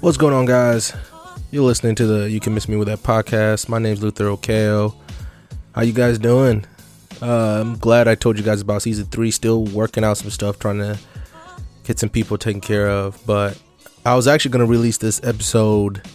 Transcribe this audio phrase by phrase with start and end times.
[0.00, 0.92] What's going on, guys?
[1.50, 3.68] You're listening to the You Can Miss Me With That podcast.
[3.68, 4.94] My name's Luther Okeo.
[5.72, 6.64] How you guys doing?
[7.20, 9.32] Uh, I'm glad I told you guys about season three.
[9.32, 10.96] Still working out some stuff, trying to
[11.82, 13.20] get some people taken care of.
[13.26, 13.60] But
[14.06, 16.06] I was actually going to release this episode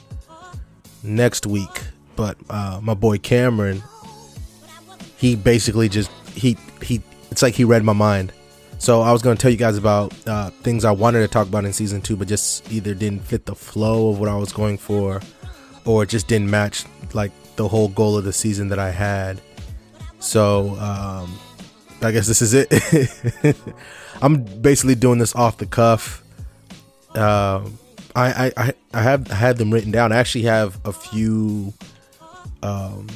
[1.04, 1.82] next week.
[2.16, 3.84] But uh, my boy Cameron,
[5.18, 7.02] he basically just he he.
[7.32, 8.32] It's like he read my mind
[8.84, 11.48] so I was going to tell you guys about uh, things I wanted to talk
[11.48, 14.52] about in season two, but just either didn't fit the flow of what I was
[14.52, 15.22] going for,
[15.86, 16.84] or just didn't match
[17.14, 19.40] like the whole goal of the season that I had.
[20.20, 21.34] So um,
[22.02, 23.56] I guess this is it.
[24.22, 26.22] I'm basically doing this off the cuff.
[27.16, 27.66] Uh,
[28.18, 30.12] I, I I have had them written down.
[30.12, 31.74] I actually have a few
[32.62, 33.08] um,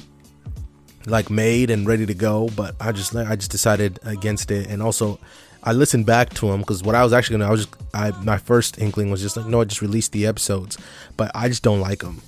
[1.07, 4.81] like made and ready to go, but I just I just decided against it, and
[4.81, 5.19] also
[5.63, 8.11] I listened back to them because what I was actually gonna, I was just, I
[8.23, 10.77] my first inkling was just like, no, I just released the episodes,
[11.17, 12.21] but I just don't like them.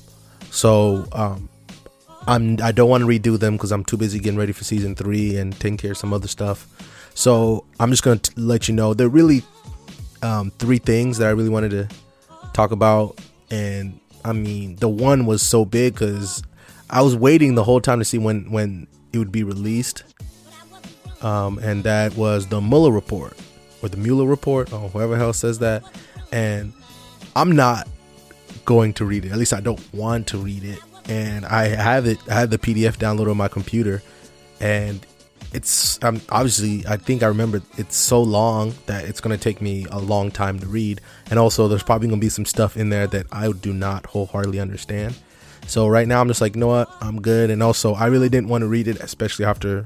[0.52, 1.50] So um,
[2.28, 4.96] I'm I don't want to redo them because I'm too busy getting ready for season
[4.96, 6.68] three and taking care of some other stuff.
[7.14, 9.44] So I'm just gonna t- let you know there are really
[10.22, 11.88] um, three things that I really wanted to
[12.54, 13.20] talk about,
[13.52, 16.44] and I mean the one was so big because
[16.90, 20.04] I was waiting the whole time to see when when it would be released
[21.22, 23.38] um, and that was the Mueller report
[23.82, 25.84] or the Mueller report, or whoever hell says that.
[26.32, 26.74] And
[27.36, 27.88] I'm not
[28.66, 29.32] going to read it.
[29.32, 30.80] At least I don't want to read it.
[31.08, 32.20] And I have it.
[32.30, 34.04] I have the PDF downloaded on my computer,
[34.60, 35.06] and
[35.52, 39.60] it's um, obviously I think I remember it's so long that it's going to take
[39.60, 41.02] me a long time to read.
[41.32, 44.06] And also, there's probably going to be some stuff in there that I do not
[44.06, 45.16] wholeheartedly understand.
[45.66, 47.50] So right now, I'm just like, you know what, I'm good.
[47.50, 49.86] And also, I really didn't want to read it, especially after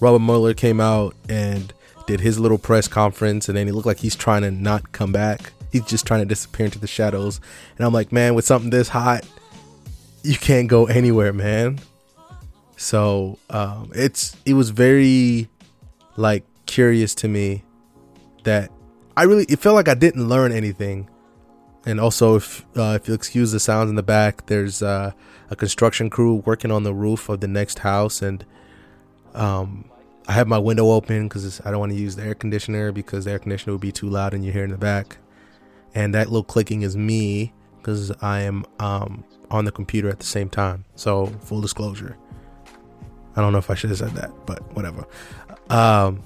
[0.00, 1.72] Robert Mueller came out and
[2.06, 5.12] did his little press conference, and then he looked like he's trying to not come
[5.12, 5.52] back.
[5.70, 7.40] He's just trying to disappear into the shadows.
[7.76, 9.24] And I'm like, man, with something this hot,
[10.22, 11.78] you can't go anywhere, man.
[12.76, 15.48] So um, it's it was very
[16.16, 17.62] like curious to me
[18.44, 18.70] that
[19.16, 21.08] I really it felt like I didn't learn anything.
[21.86, 25.12] And also, if uh, if you excuse the sounds in the back, there's uh,
[25.50, 28.44] a construction crew working on the roof of the next house, and
[29.34, 29.90] um,
[30.28, 33.24] I have my window open because I don't want to use the air conditioner because
[33.24, 35.18] the air conditioner would be too loud and you hear in the back.
[35.94, 40.26] And that little clicking is me because I am um, on the computer at the
[40.26, 40.84] same time.
[40.94, 42.16] So full disclosure.
[43.36, 45.06] I don't know if I should have said that, but whatever.
[45.68, 46.22] Um,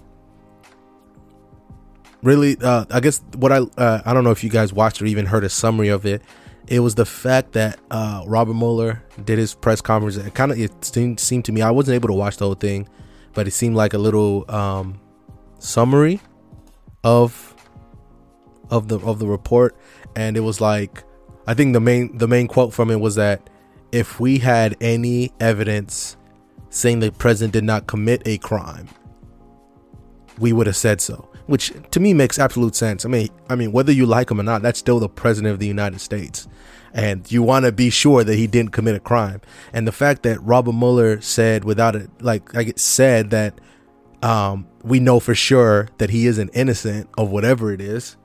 [2.23, 5.07] really, uh, I guess what I uh, I don't know if you guys watched or
[5.07, 6.23] even heard a summary of it.
[6.67, 10.17] It was the fact that uh, Robert Mueller did his press conference.
[10.17, 12.55] It kind of it seemed, seemed to me I wasn't able to watch the whole
[12.55, 12.89] thing
[13.35, 15.01] but it seemed like a little um,
[15.59, 16.21] summary
[17.03, 17.51] of
[18.71, 19.77] of the of the report,
[20.17, 21.05] and it was like
[21.47, 23.51] I think the main the main quote from it was that
[23.93, 26.17] if we had any evidence
[26.71, 28.89] saying the president did not commit a crime,
[30.39, 31.29] we would have said so.
[31.47, 33.05] Which to me makes absolute sense.
[33.05, 35.59] I mean, I mean, whether you like him or not, that's still the president of
[35.59, 36.49] the United States
[36.95, 39.41] and you want to be sure that he didn't commit a crime.
[39.73, 43.61] And the fact that Robert Mueller said without it, like it said that
[44.23, 48.17] um, we know for sure that he isn't innocent of whatever it is.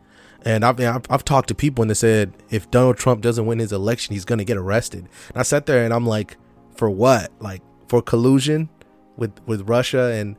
[0.45, 3.57] And I've, I've, I've talked to people and they said if Donald Trump doesn't win
[3.57, 5.09] his election, he's gonna get arrested.
[5.29, 6.37] And I sat there and I'm like,
[6.75, 7.31] for what?
[7.39, 8.69] Like for collusion
[9.17, 10.37] with with Russia and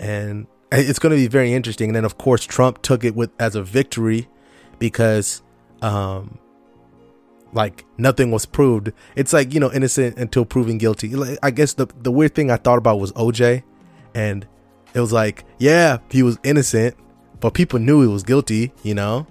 [0.00, 1.90] and it's going to be very interesting.
[1.90, 4.28] And then of course Trump took it with as a victory
[4.78, 5.42] because
[5.82, 6.38] um,
[7.52, 8.92] like nothing was proved.
[9.14, 11.14] It's like you know innocent until proven guilty.
[11.42, 13.62] I guess the the weird thing I thought about was OJ,
[14.14, 14.46] and
[14.94, 16.96] it was like yeah he was innocent,
[17.40, 18.72] but people knew he was guilty.
[18.82, 19.26] You know,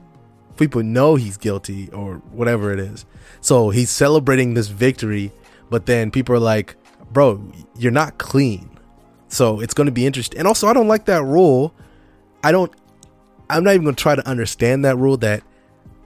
[0.58, 3.06] people know he's guilty or whatever it is.
[3.42, 5.32] So he's celebrating this victory,
[5.70, 6.76] but then people are like,
[7.12, 8.75] bro, you're not clean.
[9.36, 10.40] So it's going to be interesting.
[10.40, 11.76] And also, I don't like that rule.
[12.42, 12.72] I don't.
[13.50, 15.44] I'm not even going to try to understand that rule that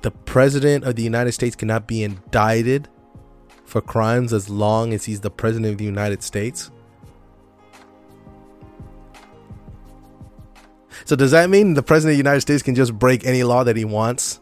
[0.02, 2.88] the president of the United States cannot be indicted
[3.66, 6.72] for crimes as long as he's the president of the United States.
[11.06, 13.64] So does that mean the president of the United States can just break any law
[13.64, 14.40] that he wants?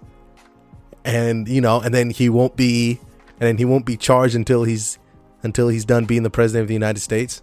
[1.03, 3.01] And you know, and then he won't be
[3.37, 4.97] and then he won't be charged until he's
[5.43, 7.41] until he's done being the president of the United States?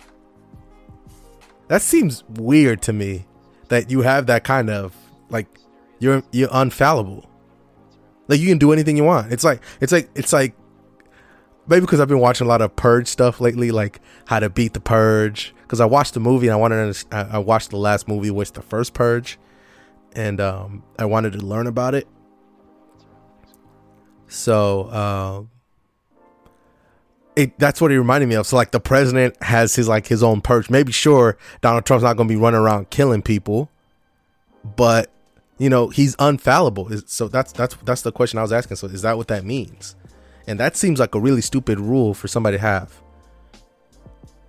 [1.69, 3.27] That seems weird to me
[3.69, 4.95] that you have that kind of
[5.31, 5.47] like
[5.99, 7.27] you're you're unfallible.
[8.29, 9.33] Like you can do anything you want.
[9.33, 10.55] It's like it's like it's like
[11.67, 14.75] maybe because I've been watching a lot of Purge stuff lately, like how to beat
[14.75, 15.55] the Purge.
[15.63, 18.53] Because I watched the movie and I wanted to, I watched the last movie, which
[18.53, 19.39] the first Purge,
[20.15, 22.07] and um, I wanted to learn about it.
[24.29, 25.43] So uh,
[27.37, 28.47] it that's what he reminded me of.
[28.47, 30.71] So like the president has his like his own perch.
[30.71, 33.71] Maybe sure Donald Trump's not going to be running around killing people,
[34.77, 35.11] but
[35.59, 37.09] you know he's unfallible.
[37.09, 38.77] So that's that's that's the question I was asking.
[38.77, 39.97] So is that what that means?
[40.47, 43.01] And that seems like a really stupid rule for somebody to have.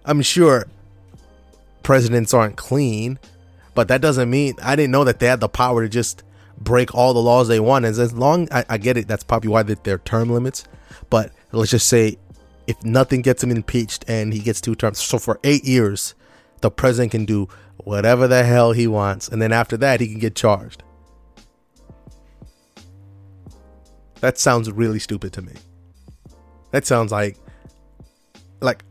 [0.04, 0.68] I'm sure
[1.84, 3.18] presidents aren't clean,
[3.74, 6.24] but that doesn't mean I didn't know that they had the power to just
[6.58, 7.86] break all the laws they want.
[7.86, 10.66] And as long I, I get it, that's probably why they're term limits.
[11.10, 12.18] But let's just say
[12.68, 16.16] if nothing gets him impeached and he gets two terms, so for eight years,
[16.62, 17.48] the president can do
[17.78, 20.84] whatever the hell he wants, and then after that, he can get charged.
[24.22, 25.54] That sounds really stupid to me.
[26.72, 27.38] That sounds like
[28.62, 28.84] like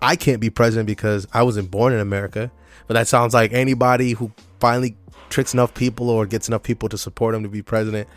[0.00, 2.50] I can't be president because I wasn't born in America.
[2.86, 4.96] But that sounds like anybody who finally
[5.28, 8.08] tricks enough people or gets enough people to support him to be president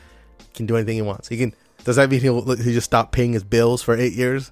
[0.53, 1.27] can do anything he wants.
[1.27, 1.53] He can.
[1.83, 4.51] Does that mean he'll he just stop paying his bills for eight years,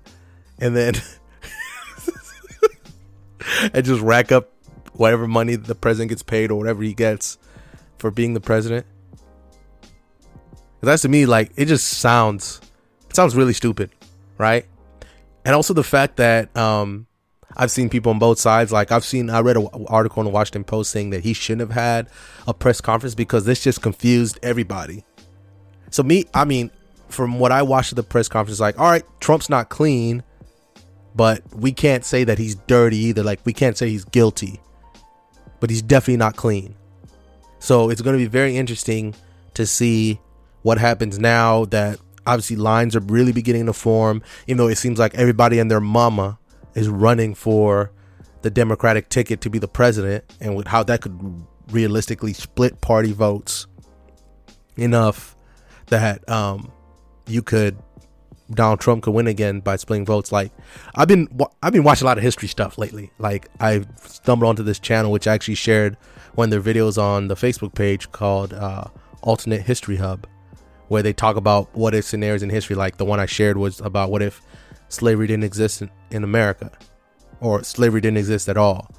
[0.61, 0.93] and then
[3.73, 4.49] and just rack up
[4.93, 7.37] whatever money the president gets paid or whatever he gets
[7.97, 8.85] for being the president?
[10.79, 12.61] That's to me like it just sounds
[13.09, 13.91] it sounds really stupid,
[14.37, 14.65] right?
[15.43, 17.07] And also the fact that um
[17.55, 18.71] I've seen people on both sides.
[18.71, 21.61] Like I've seen, I read an article in the Washington Post saying that he shouldn't
[21.61, 22.09] have had
[22.47, 25.03] a press conference because this just confused everybody.
[25.89, 26.71] So me, I mean,
[27.09, 30.23] from what I watched of the press conference, like, all right, Trump's not clean,
[31.15, 33.23] but we can't say that he's dirty either.
[33.23, 34.61] Like we can't say he's guilty,
[35.59, 36.75] but he's definitely not clean.
[37.59, 39.13] So it's going to be very interesting
[39.53, 40.19] to see
[40.63, 44.21] what happens now that obviously lines are really beginning to form.
[44.47, 46.39] Even though it seems like everybody and their mama
[46.73, 47.91] is running for
[48.41, 53.11] the Democratic ticket to be the president and with how that could realistically split party
[53.11, 53.67] votes
[54.77, 55.35] enough
[55.87, 56.71] that um,
[57.27, 57.77] you could
[58.51, 60.31] Donald Trump could win again by splitting votes.
[60.31, 60.51] Like
[60.95, 61.27] I've been
[61.61, 63.11] I've been watching a lot of history stuff lately.
[63.17, 65.97] Like I stumbled onto this channel which I actually shared
[66.35, 68.85] one of their videos on the Facebook page called uh,
[69.21, 70.27] Alternate History Hub,
[70.87, 72.75] where they talk about what if scenarios in history.
[72.75, 74.41] Like the one I shared was about what if
[74.89, 76.71] slavery didn't exist in, in America
[77.39, 78.89] or slavery didn't exist at all.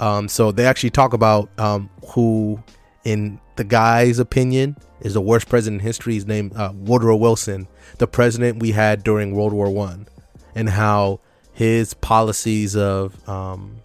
[0.00, 2.62] Um, so they actually talk about um, who,
[3.04, 6.14] in the guy's opinion, is the worst president in history.
[6.14, 7.68] He's named uh, Woodrow Wilson,
[7.98, 10.06] the president we had during World War One,
[10.54, 11.20] and how
[11.52, 13.80] his policies of um,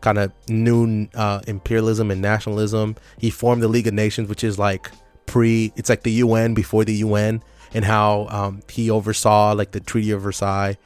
[0.00, 2.96] kind of new uh, imperialism and nationalism.
[3.18, 4.90] He formed the League of Nations, which is like
[5.26, 5.72] pre.
[5.76, 7.42] It's like the UN before the UN,
[7.72, 10.76] and how um, he oversaw like the Treaty of Versailles.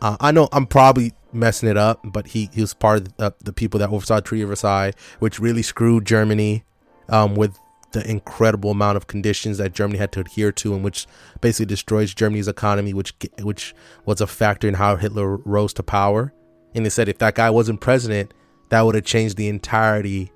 [0.00, 3.34] Uh, I know I'm probably messing it up, but he, he was part of the,
[3.40, 6.64] the people that oversaw Treaty of Versailles, which really screwed Germany
[7.12, 7.56] um, with
[7.92, 11.06] the incredible amount of conditions that Germany had to adhere to, and which
[11.40, 13.74] basically destroys Germany's economy, which which
[14.04, 16.32] was a factor in how Hitler rose to power.
[16.74, 18.32] And they said if that guy wasn't president,
[18.70, 20.32] that would have changed the entirety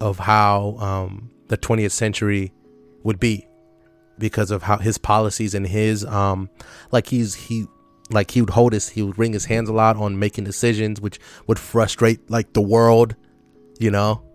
[0.00, 2.52] of how um, the 20th century
[3.02, 3.46] would be
[4.18, 6.50] because of how his policies and his um
[6.90, 7.66] like he's he
[8.10, 11.00] like he would hold his he would wring his hands a lot on making decisions
[11.00, 13.14] which would frustrate like the world
[13.78, 14.27] you know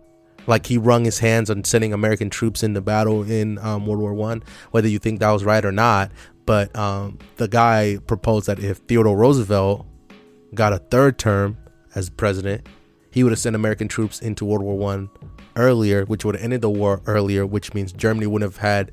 [0.48, 4.14] like he wrung his hands on sending american troops into battle in um, world war
[4.14, 6.12] one whether you think that was right or not.
[6.46, 9.86] But um, the guy proposed that if theodore roosevelt
[10.54, 11.58] got a third term
[11.96, 12.68] as president
[13.12, 15.10] he would have sent american troops into world war one
[15.56, 18.92] earlier which would have ended the war earlier which means germany wouldn't have had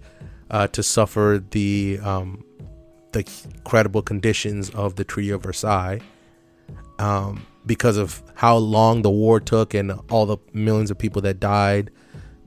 [0.50, 2.44] uh, to suffer the um,
[3.12, 3.28] the
[3.64, 6.00] credible conditions of the Treaty of Versailles.
[6.98, 11.40] Um, because of how long the war took and all the millions of people that
[11.40, 11.90] died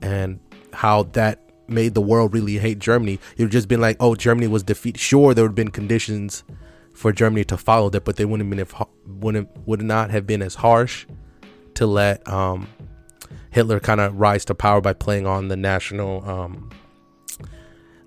[0.02, 0.40] and
[0.74, 3.20] how that made the world really hate Germany.
[3.38, 5.00] It would just been like, oh, Germany was defeated.
[5.00, 6.44] Sure, there would have been conditions
[6.94, 8.74] for Germany to follow that, but they wouldn't have been if
[9.06, 11.06] wouldn't would not have been as harsh
[11.76, 12.68] to let um,
[13.50, 16.70] Hitler kind of rise to power by playing on the national um,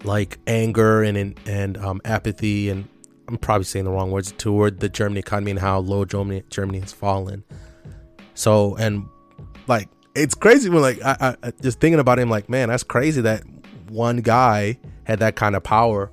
[0.05, 2.89] like anger and and um, apathy and
[3.29, 6.81] I'm probably saying the wrong words toward the German economy and how low Germany Germany
[6.81, 7.45] has fallen.
[8.35, 9.07] So and
[9.67, 13.21] like it's crazy when like I, I just thinking about him like man that's crazy
[13.23, 13.43] that
[13.89, 16.11] one guy had that kind of power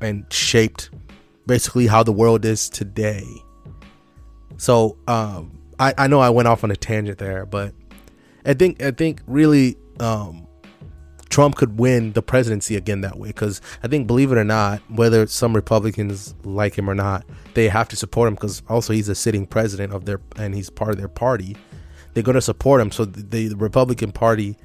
[0.00, 0.90] and shaped
[1.46, 3.26] basically how the world is today.
[4.56, 7.74] So um, I I know I went off on a tangent there, but
[8.44, 10.41] I think I think really um,
[11.32, 13.28] Trump could win the presidency again that way.
[13.28, 17.24] Because I think, believe it or not, whether some Republicans like him or not,
[17.54, 20.70] they have to support him because also he's a sitting president of their and he's
[20.70, 21.56] part of their party.
[22.12, 22.90] They're going to support him.
[22.92, 24.56] So the, the Republican Party,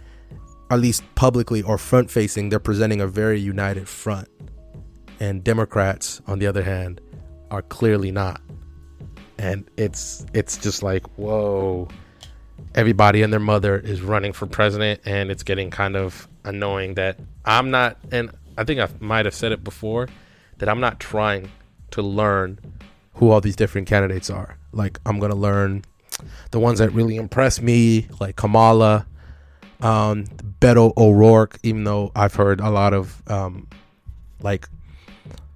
[0.69, 4.27] at least publicly or front facing, they're presenting a very united front.
[5.19, 7.01] and Democrats, on the other hand,
[7.51, 8.41] are clearly not.
[9.37, 11.87] And it's it's just like whoa,
[12.75, 17.19] everybody and their mother is running for president, and it's getting kind of annoying that
[17.45, 17.97] I'm not.
[18.11, 20.07] And I think I might have said it before
[20.57, 21.51] that I'm not trying
[21.91, 22.59] to learn
[23.15, 24.57] who all these different candidates are.
[24.71, 25.83] Like I'm gonna learn
[26.51, 29.05] the ones that really impress me, like Kamala,
[29.81, 30.25] um,
[30.61, 31.59] Beto O'Rourke.
[31.63, 33.67] Even though I've heard a lot of um,
[34.41, 34.67] like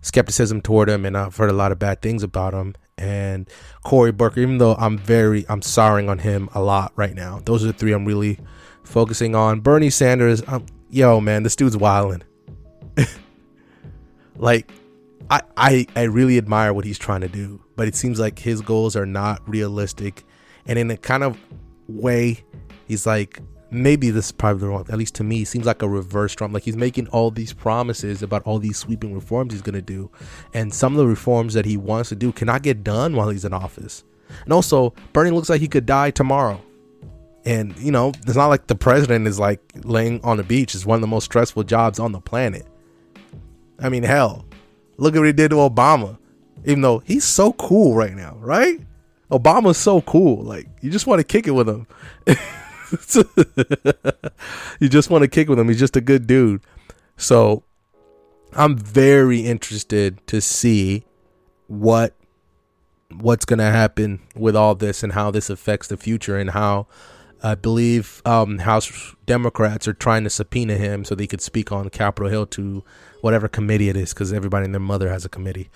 [0.02, 2.76] skepticism toward him, and I've heard a lot of bad things about him.
[2.98, 3.50] And
[3.84, 7.42] Cory Booker, even though I'm very, I'm souring on him a lot right now.
[7.46, 8.38] Those are the three I'm really
[8.84, 9.62] focusing on.
[9.62, 12.24] Bernie Sanders, um, yo man, this dude's wilding.
[14.36, 14.72] like
[15.30, 18.62] I, I I really admire what he's trying to do, but it seems like his
[18.62, 20.24] goals are not realistic,
[20.66, 21.38] and in a kind of
[21.88, 22.44] way,
[22.88, 23.40] he's like
[23.74, 24.86] maybe this is probably the wrong.
[24.90, 26.54] At least to me, seems like a reverse Trump.
[26.54, 30.12] Like he's making all these promises about all these sweeping reforms he's gonna do,
[30.54, 33.46] and some of the reforms that he wants to do cannot get done while he's
[33.46, 34.04] in office.
[34.44, 36.62] And also, Bernie looks like he could die tomorrow.
[37.46, 40.76] And you know, it's not like the president is like laying on the beach.
[40.76, 42.68] It's one of the most stressful jobs on the planet.
[43.80, 44.46] I mean, hell,
[45.02, 46.20] Look at what he did to Obama.
[46.64, 48.80] Even though he's so cool right now, right?
[49.32, 50.44] Obama's so cool.
[50.44, 51.88] Like you just want to kick it with him.
[54.80, 55.70] you just want to kick with him.
[55.70, 56.62] He's just a good dude.
[57.18, 57.64] So
[58.54, 61.04] I'm very interested to see
[61.66, 62.14] what
[63.10, 66.86] what's going to happen with all this and how this affects the future and how
[67.44, 71.90] I believe um, House Democrats are trying to subpoena him so they could speak on
[71.90, 72.84] Capitol Hill to
[73.22, 75.70] whatever committee it is because everybody and their mother has a committee.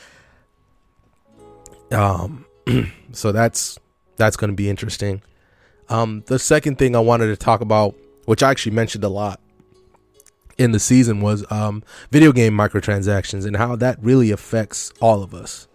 [1.92, 2.46] Um,
[3.12, 3.80] so that's
[4.18, 5.22] that's going to be interesting.
[5.90, 7.96] Um, the second thing I wanted to talk about,
[8.26, 9.40] which I actually mentioned a lot
[10.58, 15.34] in the season, was um, video game microtransactions and how that really affects all of
[15.34, 15.68] us.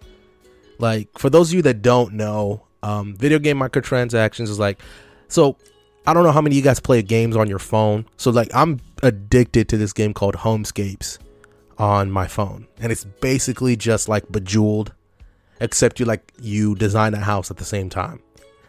[0.79, 4.79] Like for those of you that don't know, um, video game microtransactions is like
[5.27, 5.57] so
[6.05, 8.05] I don't know how many of you guys play games on your phone.
[8.17, 11.19] So like I'm addicted to this game called Homescapes
[11.77, 12.67] on my phone.
[12.79, 14.93] And it's basically just like Bejeweled,
[15.59, 18.21] except you like you design a house at the same time.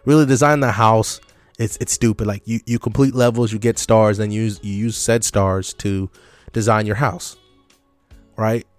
[0.04, 1.20] Really design the house,
[1.58, 2.26] it's it's stupid.
[2.26, 5.72] Like you, you complete levels, you get stars, then you use you use said stars
[5.74, 6.10] to
[6.52, 7.36] design your house.
[8.36, 8.66] Right?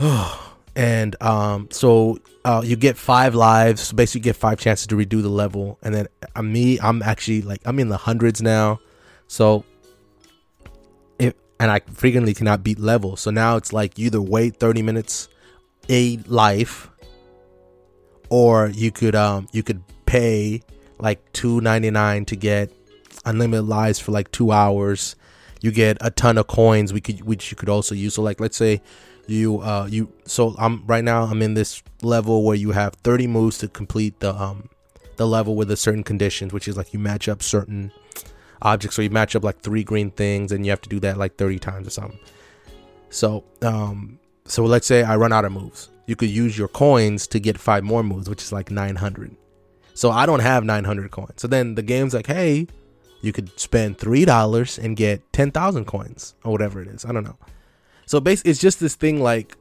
[0.76, 3.82] and um so uh, you get five lives.
[3.82, 5.80] So basically, you get five chances to redo the level.
[5.82, 6.06] And then
[6.36, 8.78] uh, me, I'm actually like I'm in the hundreds now.
[9.26, 9.64] So
[11.18, 13.16] if and I frequently cannot beat level.
[13.16, 15.28] So now it's like you either wait 30 minutes
[15.88, 16.88] a life,
[18.30, 20.62] or you could um you could pay
[21.00, 22.72] like 2.99 to get
[23.24, 25.16] unlimited lives for like two hours.
[25.62, 28.14] You get a ton of coins we could which you could also use.
[28.14, 28.82] So like let's say
[29.26, 33.26] you uh you so i'm right now i'm in this level where you have 30
[33.26, 34.68] moves to complete the um
[35.16, 37.90] the level with a certain conditions which is like you match up certain
[38.62, 41.16] objects or you match up like three green things and you have to do that
[41.16, 42.18] like 30 times or something.
[43.10, 45.90] So um so let's say i run out of moves.
[46.06, 49.36] You could use your coins to get five more moves which is like 900
[49.94, 51.32] so i don't have 900 coins.
[51.36, 52.66] So then the game's like hey
[53.22, 57.04] you could spend three dollars and get 10,000 coins or whatever it is.
[57.04, 57.36] I don't know
[58.06, 59.56] so basically, it's just this thing like,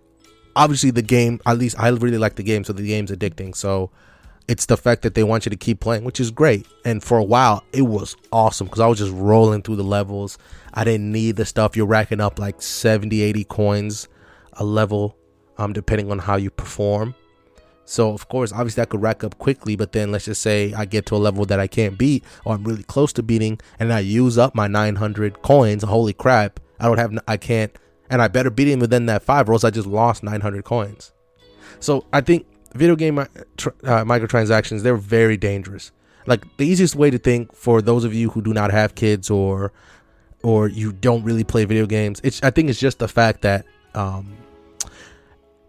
[0.56, 1.40] obviously the game.
[1.46, 3.56] At least I really like the game, so the game's addicting.
[3.56, 3.92] So
[4.48, 6.68] it's the fact that they want you to keep playing, which is great.
[6.86, 10.38] And for a while, it was awesome because I was just rolling through the levels.
[10.74, 11.76] I didn't need the stuff.
[11.76, 14.08] You're racking up like 70, 80 coins
[14.54, 15.18] a level,
[15.58, 17.16] um, depending on how you perform.
[17.86, 20.86] So of course, obviously, I could rack up quickly, but then let's just say I
[20.86, 23.94] get to a level that I can't beat, or I'm really close to beating, and
[23.94, 25.84] I use up my 900 coins.
[25.84, 26.60] Holy crap!
[26.80, 27.72] I don't have, I can't
[28.10, 31.12] and I better beat him within that five, or else I just lost 900 coins.
[31.80, 33.26] So I think video game uh,
[33.58, 35.92] microtransactions they're very dangerous.
[36.28, 39.30] Like the easiest way to think for those of you who do not have kids
[39.30, 39.72] or
[40.44, 43.66] or you don't really play video games, it's I think it's just the fact that
[43.94, 44.36] um,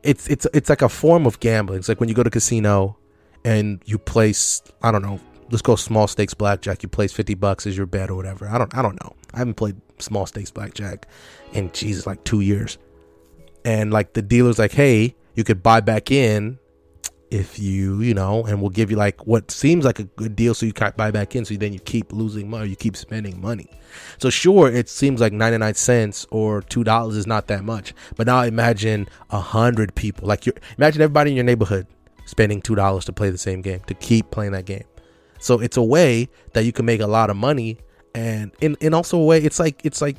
[0.03, 1.79] it's it's it's like a form of gambling.
[1.79, 2.97] It's like when you go to casino
[3.45, 6.83] and you place I don't know let's go small stakes blackjack.
[6.83, 8.49] You place fifty bucks as your bet or whatever.
[8.49, 9.15] I don't I don't know.
[9.35, 11.07] I haven't played small stakes blackjack
[11.53, 12.79] in Jesus like two years.
[13.65, 16.59] And like the dealer's like, hey, you could buy back in
[17.31, 20.55] if you you know, and we'll give you like what seems like a good deal,
[20.55, 21.45] so you can't buy back in.
[21.45, 23.69] So then you keep losing money, you keep spending money.
[24.19, 27.95] So sure, it seems like ninety nine cents or two dollars is not that much,
[28.17, 30.29] but now imagine a hundred people.
[30.29, 31.87] Like you imagine everybody in your neighborhood
[32.27, 34.85] spending two dollars to play the same game to keep playing that game.
[35.39, 37.79] So it's a way that you can make a lot of money,
[38.17, 40.17] and in in also a way, it's like it's like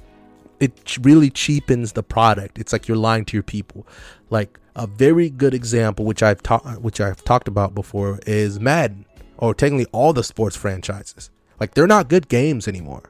[0.60, 2.60] it really cheapens the product.
[2.60, 3.88] It's like you're lying to your people.
[4.30, 9.06] Like a very good example, which I've talked, which I've talked about before, is Madden,
[9.38, 11.32] or technically all the sports franchises.
[11.60, 13.10] Like they're not good games anymore.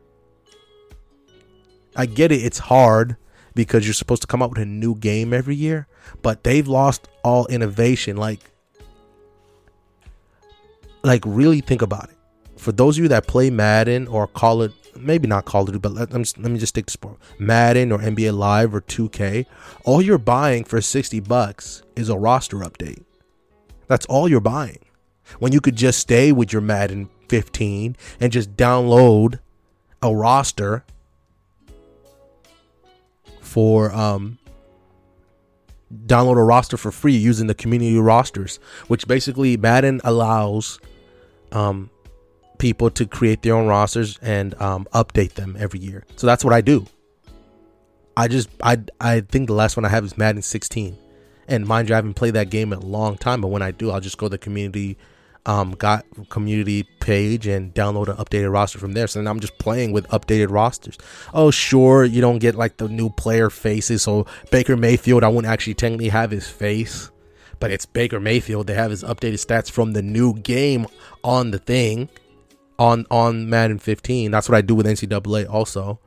[1.94, 3.18] I get it; it's hard
[3.56, 5.88] because you're supposed to come up with a new game every year,
[6.22, 8.16] but they've lost all innovation.
[8.16, 8.52] Like,
[11.04, 12.17] like really think about it.
[12.58, 15.80] For those of you that play Madden or call it maybe not Call of Duty,
[15.80, 17.18] but let, let, me, just stick to sport.
[17.40, 19.46] Madden or NBA Live or 2K,
[19.86, 23.04] all you're buying for 60 bucks is a roster update.
[23.88, 24.80] That's all you're buying.
[25.40, 29.40] When you could just stay with your Madden 15 and just download
[30.02, 30.86] a roster
[33.42, 34.38] for um
[36.06, 40.80] download a roster for free using the community rosters, which basically Madden allows
[41.52, 41.90] um
[42.58, 46.06] people to create their own rosters and um, update them every year.
[46.16, 46.86] So that's what I do.
[48.16, 50.98] I just I I think the last one I have is Madden 16,
[51.48, 53.42] and mind you, I haven't played that game in a long time.
[53.42, 54.98] But when I do, I'll just go to the community
[55.46, 59.08] um got community page and download an updated roster from there.
[59.08, 60.98] So then I'm just playing with updated rosters.
[61.34, 64.02] Oh sure, you don't get like the new player faces.
[64.02, 67.12] So Baker Mayfield, I wouldn't actually technically have his face,
[67.60, 68.68] but it's Baker Mayfield.
[68.68, 70.86] They have his updated stats from the new game
[71.24, 72.10] on the thing
[72.80, 74.32] on on Madden 15.
[74.32, 76.00] That's what I do with NCAA also.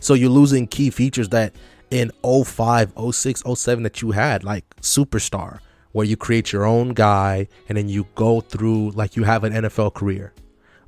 [0.00, 1.54] So you're losing key features that
[1.90, 5.60] in 05, 06, 07 that you had, like Superstar,
[5.92, 9.52] where you create your own guy and then you go through like you have an
[9.52, 10.32] NFL career,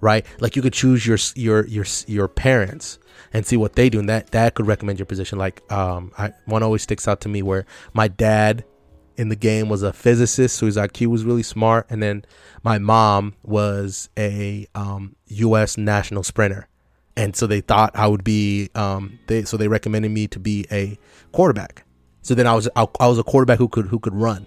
[0.00, 0.26] right?
[0.40, 2.98] Like you could choose your your your your parents
[3.32, 5.38] and see what they do, and that that could recommend your position.
[5.38, 8.64] Like um, I, one always sticks out to me where my dad
[9.18, 11.86] in the game was a physicist, so his IQ was really smart.
[11.90, 12.24] And then
[12.62, 15.76] my mom was a um, U.S.
[15.76, 16.68] national sprinter,
[17.16, 18.70] and so they thought I would be.
[18.74, 20.96] Um, they so they recommended me to be a
[21.32, 21.84] quarterback.
[22.22, 24.46] So then I was I, I was a quarterback who could who could run.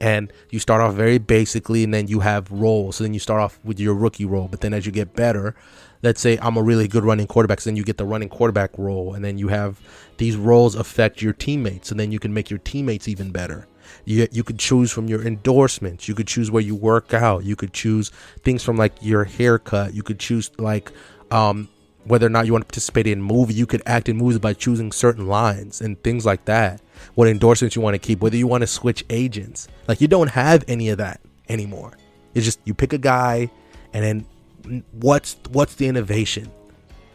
[0.00, 2.96] And you start off very basically, and then you have roles.
[2.96, 5.54] So then you start off with your rookie role, but then as you get better,
[6.02, 8.76] let's say I'm a really good running quarterback, so then you get the running quarterback
[8.78, 9.80] role, and then you have
[10.18, 13.66] these roles affect your teammates, and then you can make your teammates even better.
[14.04, 16.08] You you could choose from your endorsements.
[16.08, 17.44] You could choose where you work out.
[17.44, 18.10] You could choose
[18.42, 19.94] things from like your haircut.
[19.94, 20.92] You could choose like
[21.30, 21.68] um,
[22.06, 23.54] whether or not you want to participate in movie.
[23.54, 26.80] You could act in movies by choosing certain lines and things like that.
[27.14, 28.20] What endorsements you want to keep.
[28.20, 29.68] Whether you want to switch agents.
[29.88, 31.92] Like you don't have any of that anymore.
[32.34, 33.50] It's just you pick a guy,
[33.92, 36.50] and then what's what's the innovation?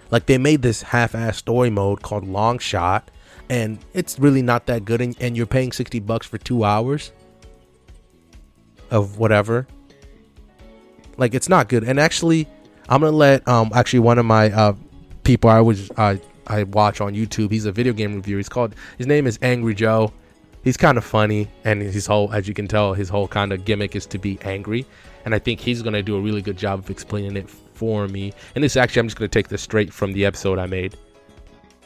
[0.10, 3.12] Like they made this half-ass story mode called Long Shot,
[3.50, 7.12] and it's really not that good, and, and you're paying sixty bucks for two hours
[8.90, 9.68] of whatever.
[11.18, 11.84] Like it's not good.
[11.84, 12.48] And actually,
[12.92, 14.74] I'm gonna let um actually one of my uh
[15.24, 17.50] people I was uh, I watch on YouTube.
[17.50, 18.38] He's a video game reviewer.
[18.38, 20.12] He's called his name is Angry Joe.
[20.64, 23.66] He's kind of funny, and his whole, as you can tell, his whole kind of
[23.66, 24.86] gimmick is to be angry.
[25.26, 28.34] And I think he's gonna do a really good job of explaining it for me.
[28.56, 30.98] And this actually, I'm just to take this straight from the episode I made.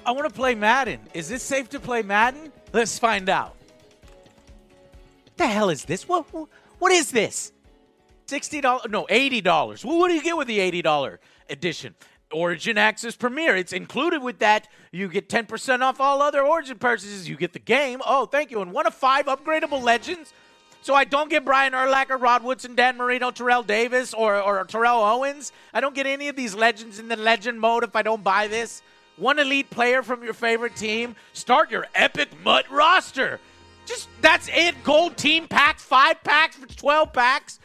[0.08, 1.00] I want to play Madden.
[1.14, 2.52] Is this safe to play Madden?
[2.74, 3.56] Let's find out.
[5.24, 6.10] What the hell is this?
[6.10, 6.26] What
[6.80, 7.52] what is this?
[8.26, 8.86] Sixty dollars?
[8.90, 9.86] No, eighty dollars.
[9.86, 11.96] Well, what do you get with the eighty dollar edition?
[12.32, 13.56] Origin Access Premier.
[13.56, 14.68] It's included with that.
[14.92, 17.30] You get ten percent off all other Origin purchases.
[17.30, 18.02] You get the game.
[18.06, 18.62] Oh, thank you.
[18.62, 20.34] And one of five upgradable legends
[20.86, 25.02] so I don't get Brian Urlacher, Rod Woodson, Dan Marino, Terrell Davis, or, or Terrell
[25.02, 25.52] Owens.
[25.74, 28.48] I don't get any of these legends in the legend mode if I don't buy
[28.48, 28.84] this.
[29.18, 31.16] One elite player from your favorite team.
[31.34, 33.40] Start your epic MUT roster.
[33.86, 34.76] Just that's it.
[34.84, 37.60] Gold team packs, five packs for 12 packs.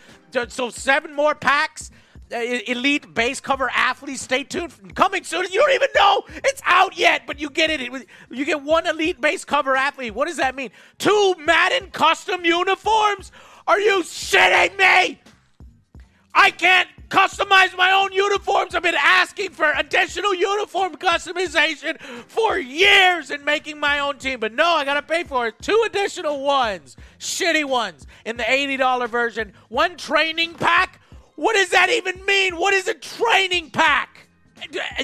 [0.49, 1.91] So seven more packs.
[2.31, 4.23] Elite base cover athletes.
[4.23, 4.95] Stay tuned.
[4.95, 5.47] Coming soon.
[5.51, 7.81] You don't even know it's out yet, but you get it.
[8.31, 10.15] You get one elite base cover athlete.
[10.15, 10.71] What does that mean?
[10.99, 13.33] Two Madden custom uniforms?
[13.67, 15.21] Are you shitting me?
[16.33, 18.75] I can't customize my own uniforms.
[18.75, 24.55] I've been asking for additional uniform customization for years and making my own team, but
[24.55, 25.57] no, I gotta pay for it.
[25.61, 29.53] Two additional ones, shitty ones in the $80 version.
[29.69, 31.01] One training pack
[31.41, 32.59] what does that even mean?
[32.59, 34.29] What is a training pack?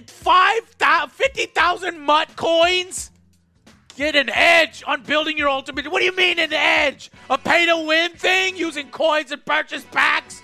[0.06, 0.64] Five,
[1.10, 3.10] 50,000 MUT coins?
[3.96, 5.90] Get an edge on building your ultimate.
[5.90, 7.10] What do you mean an edge?
[7.30, 10.42] A pay to win thing using coins and purchase packs?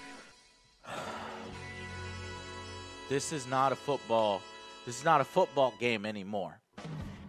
[3.09, 4.41] This is not a football.
[4.87, 6.59] This is not a football game anymore.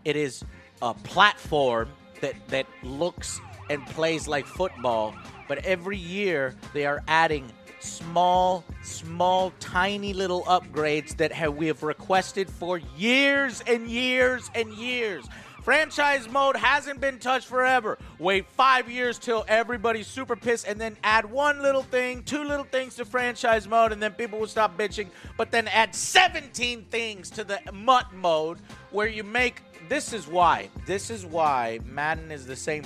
[0.05, 0.43] It is
[0.81, 1.89] a platform
[2.21, 5.15] that that looks and plays like football,
[5.47, 11.83] but every year they are adding small, small, tiny little upgrades that have, we have
[11.83, 15.25] requested for years and years and years.
[15.63, 17.97] Franchise mode hasn't been touched forever.
[18.19, 22.65] Wait five years till everybody's super pissed, and then add one little thing, two little
[22.65, 25.07] things to franchise mode, and then people will stop bitching.
[25.37, 28.57] But then add 17 things to the MUT mode
[28.91, 29.61] where you make.
[29.87, 30.69] This is why.
[30.85, 32.83] This is why Madden is the same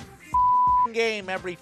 [0.92, 1.58] game every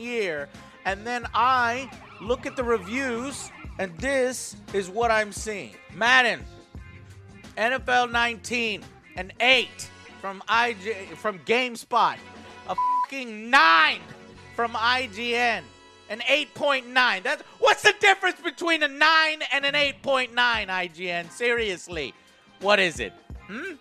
[0.00, 0.48] year.
[0.84, 1.88] And then I
[2.20, 6.44] look at the reviews, and this is what I'm seeing Madden,
[7.56, 8.82] NFL 19,
[9.16, 12.16] an 8 from IG from GameSpot,
[12.68, 14.00] a fucking nine
[14.54, 15.62] from IGN,
[16.10, 17.22] an 8.9.
[17.22, 20.30] That's what's the difference between a nine and an 8.9?
[20.34, 22.14] IGN, seriously,
[22.60, 23.12] what is it?
[23.46, 23.74] Hmm?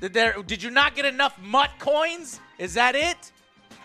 [0.00, 0.42] Did there?
[0.42, 2.40] Did you not get enough MUT coins?
[2.58, 3.32] Is that it?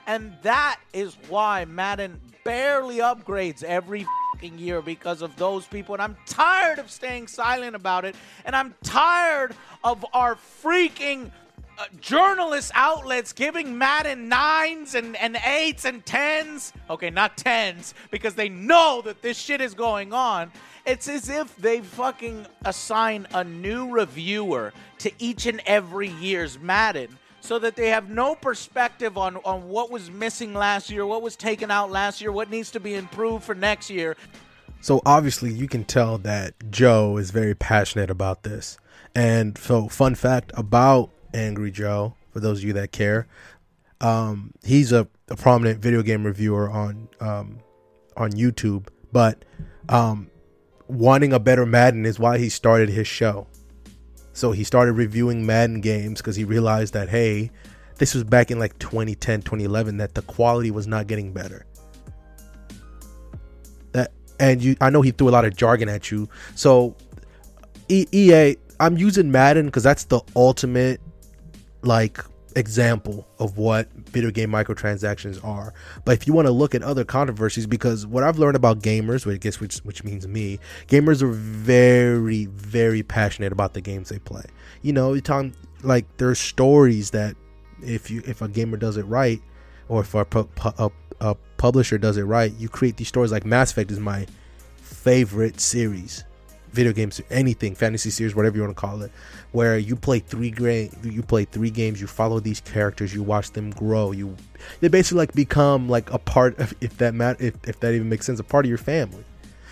[0.07, 5.93] And that is why Madden barely upgrades every fucking year because of those people.
[5.95, 8.15] And I'm tired of staying silent about it.
[8.45, 11.31] And I'm tired of our freaking
[11.77, 16.73] uh, journalist outlets giving Madden nines and, and eights and tens.
[16.89, 20.51] Okay, not tens, because they know that this shit is going on.
[20.85, 27.17] It's as if they fucking assign a new reviewer to each and every year's Madden
[27.41, 31.35] so that they have no perspective on, on what was missing last year, what was
[31.35, 34.15] taken out last year, what needs to be improved for next year.
[34.79, 38.77] So obviously, you can tell that Joe is very passionate about this.
[39.13, 43.27] And so, fun fact about Angry Joe, for those of you that care.
[43.99, 47.59] Um, he's a, a, prominent video game reviewer on um,
[48.17, 49.45] on YouTube, but
[49.89, 50.29] um,
[50.87, 53.47] wanting a better Madden is why he started his show.
[54.33, 57.51] So he started reviewing Madden games because he realized that hey,
[57.97, 61.65] this was back in like 2010, 2011 that the quality was not getting better.
[63.91, 66.27] That and you, I know he threw a lot of jargon at you.
[66.55, 66.95] So
[67.89, 71.01] EA, I'm using Madden because that's the ultimate
[71.83, 72.19] like
[72.55, 75.73] example of what video game microtransactions are.
[76.05, 79.25] But if you want to look at other controversies, because what I've learned about gamers,
[79.25, 84.09] which I guess which which means me, gamers are very very passionate about the games
[84.09, 84.43] they play.
[84.81, 87.35] You know, you're talking like there's stories that
[87.81, 89.41] if you if a gamer does it right,
[89.87, 90.25] or if a,
[90.77, 93.31] a, a publisher does it right, you create these stories.
[93.31, 94.27] Like Mass Effect is my
[94.77, 96.25] favorite series
[96.71, 99.11] video games, anything, fantasy series, whatever you want to call it,
[99.51, 103.51] where you play three great, you play three games, you follow these characters, you watch
[103.51, 104.35] them grow, you
[104.79, 108.09] they basically like become like a part of if that matter if, if that even
[108.09, 109.23] makes sense, a part of your family.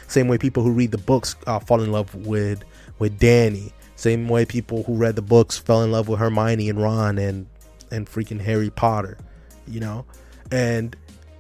[0.08, 2.64] Same way people who read the books uh, fall in love with
[2.98, 3.72] with Danny.
[3.96, 7.48] Same way people who read the books fell in love with Hermione and Ron and
[7.92, 9.18] and freaking Harry Potter,
[9.68, 10.06] you know,
[10.52, 10.96] and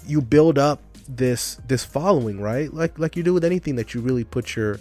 [0.05, 2.73] you build up this this following, right?
[2.73, 4.79] Like like you do with anything that you really put your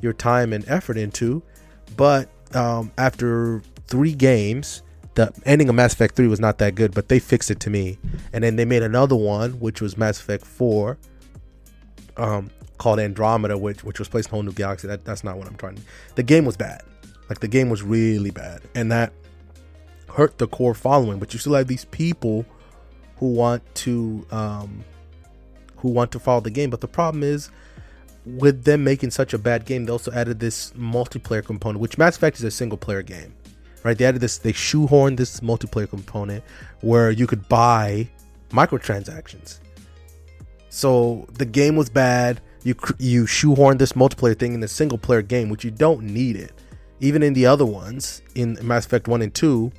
[0.00, 1.42] your time and effort into.
[1.96, 4.82] But um, after three games,
[5.14, 7.70] the ending of Mass Effect 3 was not that good, but they fixed it to
[7.70, 7.98] me.
[8.32, 10.96] And then they made another one, which was Mass Effect 4,
[12.16, 14.88] um, called Andromeda, which which was placed in a whole new galaxy.
[14.88, 15.82] That, that's not what I'm trying to.
[16.14, 16.82] The game was bad.
[17.28, 18.62] Like the game was really bad.
[18.74, 19.12] And that
[20.08, 21.18] hurt the core following.
[21.18, 22.44] But you still have these people
[23.18, 24.84] who want to um,
[25.76, 26.70] who want to follow the game.
[26.70, 27.50] But the problem is
[28.38, 32.16] with them making such a bad game, they also added this multiplayer component, which Mass
[32.16, 33.34] Effect is a single player game,
[33.82, 33.96] right?
[33.96, 36.44] They added this, they shoehorned this multiplayer component
[36.80, 38.08] where you could buy
[38.50, 39.60] microtransactions.
[40.68, 42.40] So the game was bad.
[42.62, 46.36] You you shoehorned this multiplayer thing in the single player game, which you don't need
[46.36, 46.52] it.
[47.00, 49.72] Even in the other ones, in Mass Effect One and Two,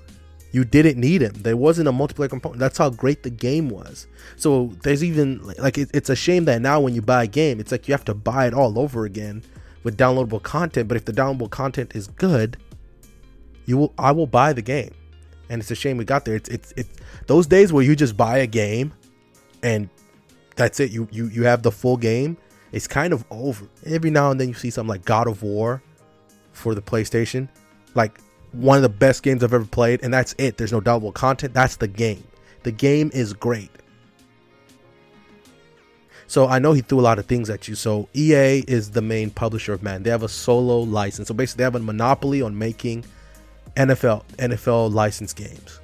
[0.51, 1.33] you didn't need him.
[1.33, 2.59] There wasn't a multiplayer component.
[2.59, 4.07] That's how great the game was.
[4.35, 7.59] So there's even like it, it's a shame that now when you buy a game,
[7.59, 9.43] it's like you have to buy it all over again
[9.83, 10.87] with downloadable content.
[10.87, 12.57] But if the downloadable content is good,
[13.65, 14.93] you will I will buy the game.
[15.49, 16.35] And it's a shame we got there.
[16.35, 16.89] It's it's it's
[17.27, 18.93] those days where you just buy a game
[19.63, 19.89] and
[20.55, 20.91] that's it.
[20.91, 22.37] You you you have the full game.
[22.71, 23.67] It's kind of over.
[23.85, 25.81] Every now and then you see something like God of War
[26.53, 27.49] for the PlayStation.
[27.95, 28.19] Like
[28.53, 30.57] one of the best games I've ever played, and that's it.
[30.57, 31.53] There's no downloadable content.
[31.53, 32.23] That's the game.
[32.63, 33.71] The game is great.
[36.27, 37.75] So I know he threw a lot of things at you.
[37.75, 40.03] So EA is the main publisher of Madden.
[40.03, 41.27] They have a solo license.
[41.27, 43.03] So basically, they have a monopoly on making
[43.75, 45.81] NFL NFL license games,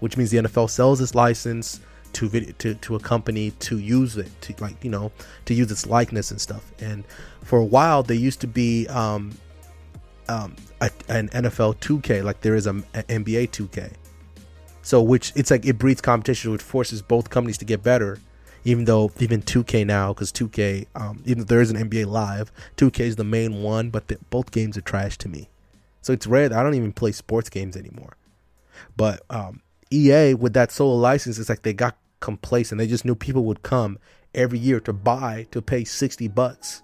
[0.00, 1.80] which means the NFL sells its license
[2.12, 5.12] to video to, to a company to use it to like you know
[5.46, 6.72] to use its likeness and stuff.
[6.78, 7.04] And
[7.42, 9.32] for a while, they used to be um,
[10.28, 13.92] um, a, an NFL 2K like there is a, a NBA 2K.
[14.82, 18.18] So which it's like it breeds competition, which forces both companies to get better.
[18.64, 22.50] Even though even 2K now, because 2K, um, even though there is an NBA Live,
[22.76, 25.48] 2K is the main one, but the, both games are trash to me.
[26.02, 28.16] So it's rare that I don't even play sports games anymore.
[28.96, 29.62] But um,
[29.92, 32.78] EA with that solo license, it's like they got complacent.
[32.78, 33.98] They just knew people would come
[34.34, 36.82] every year to buy to pay 60 bucks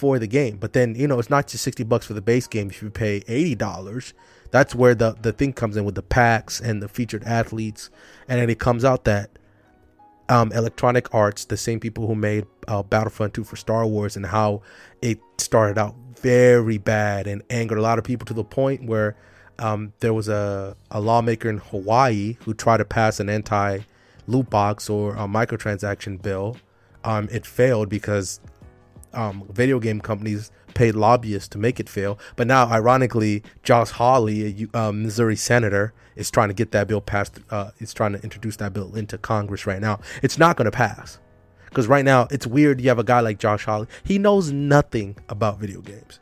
[0.00, 0.56] for the game.
[0.56, 2.70] But then, you know, it's not just 60 bucks for the base game.
[2.70, 4.14] If you pay $80,
[4.50, 7.90] that's where the, the thing comes in with the packs and the featured athletes.
[8.26, 9.28] And then it comes out that
[10.30, 14.24] um, Electronic Arts, the same people who made uh, Battlefront 2 for Star Wars, and
[14.24, 14.62] how
[15.02, 19.16] it started out very bad and angered a lot of people to the point where
[19.58, 23.80] um, there was a, a lawmaker in Hawaii who tried to pass an anti
[24.26, 26.56] loot box or a microtransaction bill.
[27.04, 28.40] Um, it failed because
[29.12, 32.18] um, video game companies paid lobbyists to make it fail.
[32.36, 37.00] But now, ironically, Josh Hawley, a um, Missouri senator, is trying to get that bill
[37.00, 37.40] passed.
[37.50, 40.00] Uh, is trying to introduce that bill into Congress right now.
[40.22, 41.18] It's not going to pass
[41.70, 42.80] because right now it's weird.
[42.80, 43.86] You have a guy like Josh Hawley.
[44.04, 46.20] He knows nothing about video games,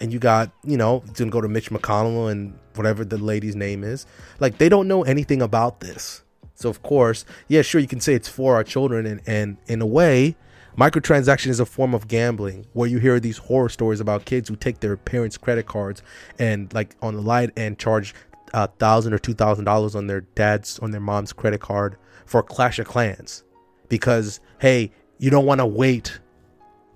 [0.00, 3.56] and you got you know you can go to Mitch McConnell and whatever the lady's
[3.56, 4.06] name is.
[4.40, 6.22] Like they don't know anything about this.
[6.54, 9.82] So of course, yeah, sure, you can say it's for our children, and, and in
[9.82, 10.36] a way,
[10.76, 14.56] Microtransaction is a form of gambling where you hear these horror stories about kids who
[14.56, 16.02] take their parents' credit cards
[16.38, 18.14] and like on the light and charge
[18.52, 22.42] a thousand or two thousand dollars on their dad's on their mom's credit card for
[22.42, 23.42] Clash of Clans
[23.88, 26.20] because hey, you don't want to wait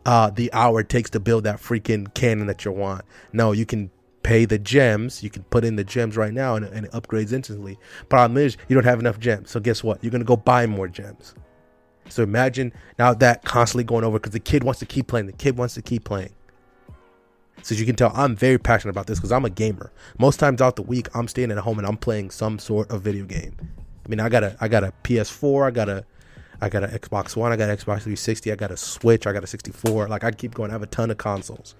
[0.04, 3.02] uh, the hour it takes to build that freaking cannon that you want.
[3.32, 3.90] No, you can
[4.22, 5.22] pay the gems.
[5.22, 7.78] You can put in the gems right now and, and it upgrades instantly.
[8.10, 9.50] Problem is, you don't have enough gems.
[9.50, 10.04] So guess what?
[10.04, 11.34] You're gonna go buy more gems.
[12.10, 15.26] So imagine now that constantly going over because the kid wants to keep playing.
[15.26, 16.32] The kid wants to keep playing.
[17.62, 19.92] So as you can tell, I'm very passionate about this because I'm a gamer.
[20.18, 23.02] Most times out the week, I'm staying at home and I'm playing some sort of
[23.02, 23.54] video game.
[24.04, 26.04] I mean, I got a I got a PS4, I got a
[26.60, 29.32] I got an Xbox One, I got an Xbox 360, I got a Switch, I
[29.32, 30.08] got a 64.
[30.08, 30.70] Like I keep going.
[30.70, 31.74] I have a ton of consoles,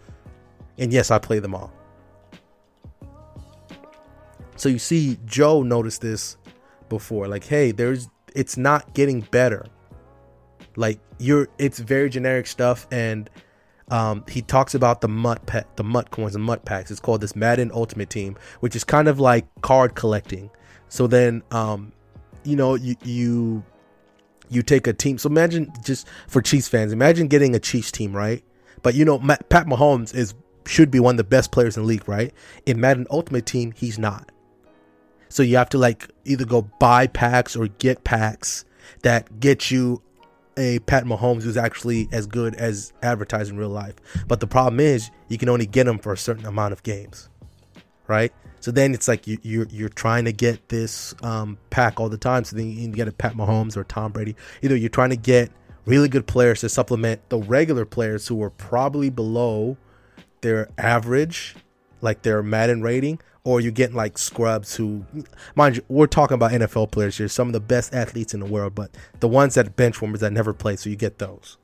[0.79, 1.73] and yes, I play them all.
[4.57, 6.37] So you see, Joe noticed this
[6.91, 7.27] before.
[7.29, 9.67] Like, hey, there's it's not getting better.
[10.77, 13.29] Like you're, it's very generic stuff, and
[13.91, 16.91] um, he talks about the MUT pet, the MUT coins and MUT packs.
[16.91, 20.51] It's called this Madden Ultimate Team, which is kind of like card collecting.
[20.89, 21.93] So then, um,
[22.45, 23.65] you know, you you
[24.49, 25.19] you take a team.
[25.19, 28.45] So imagine just for Chiefs fans, imagine getting a Chiefs team, right?
[28.83, 30.35] But you know, Pat Mahomes is
[30.67, 32.33] should be one of the best players in the league, right?
[32.67, 34.31] In Madden Ultimate Team, he's not.
[35.29, 38.65] So you have to like either go buy packs or get packs
[39.03, 40.03] that get you
[40.61, 43.95] a Pat Mahomes who's actually as good as advertised in real life.
[44.29, 47.29] But the problem is you can only get him for a certain amount of games,
[48.07, 48.33] right?
[48.61, 52.09] So then it's like you, are you're, you're trying to get this um, pack all
[52.09, 52.45] the time.
[52.45, 54.37] So then you can get a Pat Mahomes or Tom Brady.
[54.63, 55.51] Either you're trying to get
[55.87, 59.77] really good players to supplement the regular players who are probably below
[60.43, 61.57] their average,
[62.01, 65.05] like their Madden rating, or you're getting like scrubs who,
[65.55, 68.47] mind you, we're talking about NFL players here, some of the best athletes in the
[68.47, 71.57] world, but the ones that bench warmers that never play, so you get those.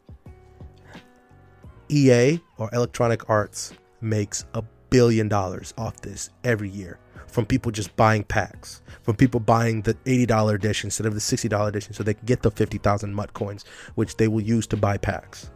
[1.88, 7.94] EA or Electronic Arts makes a billion dollars off this every year from people just
[7.96, 12.14] buying packs, from people buying the $80 edition instead of the $60 edition so they
[12.14, 15.50] can get the 50,000 MUT coins, which they will use to buy packs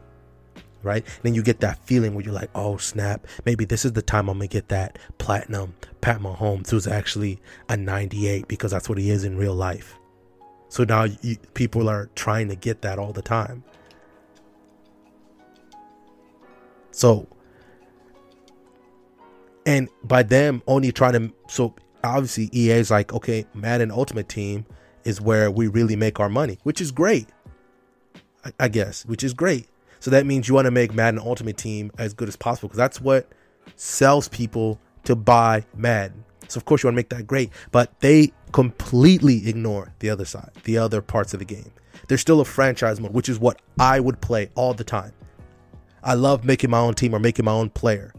[0.82, 1.04] right?
[1.04, 4.02] And then you get that feeling where you're like, oh snap, maybe this is the
[4.02, 8.98] time I'm gonna get that platinum Pat Mahomes, who's actually a 98 because that's what
[8.98, 9.96] he is in real life.
[10.68, 13.64] So now you, people are trying to get that all the time.
[16.92, 17.26] So,
[19.66, 24.66] and by them only trying to, so obviously EA is like, okay, Madden Ultimate Team
[25.04, 27.28] is where we really make our money, which is great.
[28.44, 29.69] I, I guess, which is great.
[30.00, 32.78] So that means you want to make Madden Ultimate Team as good as possible because
[32.78, 33.28] that's what
[33.76, 36.24] sells people to buy Madden.
[36.48, 40.24] So of course you want to make that great, but they completely ignore the other
[40.24, 41.70] side, the other parts of the game.
[42.08, 45.12] There's still a franchise mode, which is what I would play all the time.
[46.02, 48.12] I love making my own team or making my own player.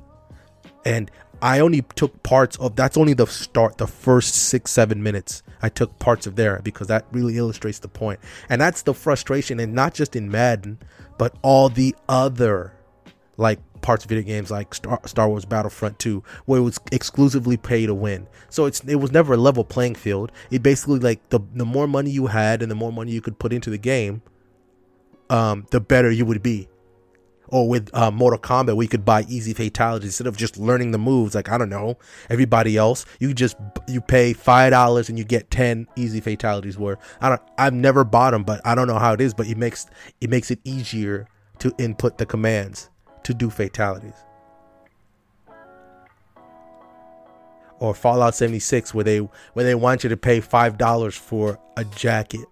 [0.86, 5.42] And I only took parts of that's only the start, the first six, seven minutes.
[5.62, 8.20] I took parts of there because that really illustrates the point.
[8.50, 10.78] And that's the frustration, and not just in Madden,
[11.18, 12.74] but all the other
[13.38, 17.58] like parts of video games like Star, Star Wars Battlefront 2 where it was exclusively
[17.58, 18.28] pay to win.
[18.50, 20.32] So it's it was never a level playing field.
[20.50, 23.40] It basically like the the more money you had and the more money you could
[23.40, 24.22] put into the game,
[25.30, 26.68] um, the better you would be.
[27.52, 30.98] Or with uh, Mortal Kombat, we could buy easy fatalities instead of just learning the
[30.98, 31.36] moves.
[31.36, 31.98] Like I don't know,
[32.30, 36.78] everybody else, you just you pay five dollars and you get ten easy fatalities.
[36.78, 39.34] Where I don't, I've never bought them, but I don't know how it is.
[39.34, 39.88] But it makes
[40.22, 41.28] it makes it easier
[41.60, 42.90] to input the commands
[43.24, 44.16] to do fatalities.
[47.82, 51.84] or Fallout 76 where they where they want you to pay five dollars for a
[51.84, 52.46] jacket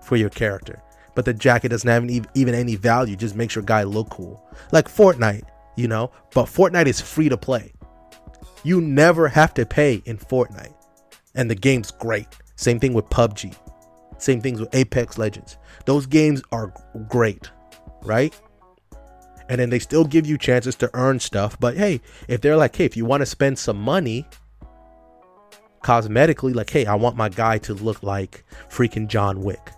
[0.00, 0.80] for your character,
[1.16, 3.16] but the jacket doesn't have any, even any value.
[3.16, 6.12] Just makes your guy look cool, like Fortnite, you know.
[6.32, 7.72] But Fortnite is free to play.
[8.62, 10.74] You never have to pay in Fortnite,
[11.34, 12.28] and the game's great.
[12.54, 13.56] Same thing with PUBG.
[14.18, 15.58] Same things with Apex Legends.
[15.86, 16.72] Those games are
[17.08, 17.50] great,
[18.02, 18.38] right?
[19.48, 21.58] And then they still give you chances to earn stuff.
[21.58, 24.26] But hey, if they're like, hey, if you want to spend some money
[25.82, 29.70] cosmetically, like, hey, I want my guy to look like freaking John Wick.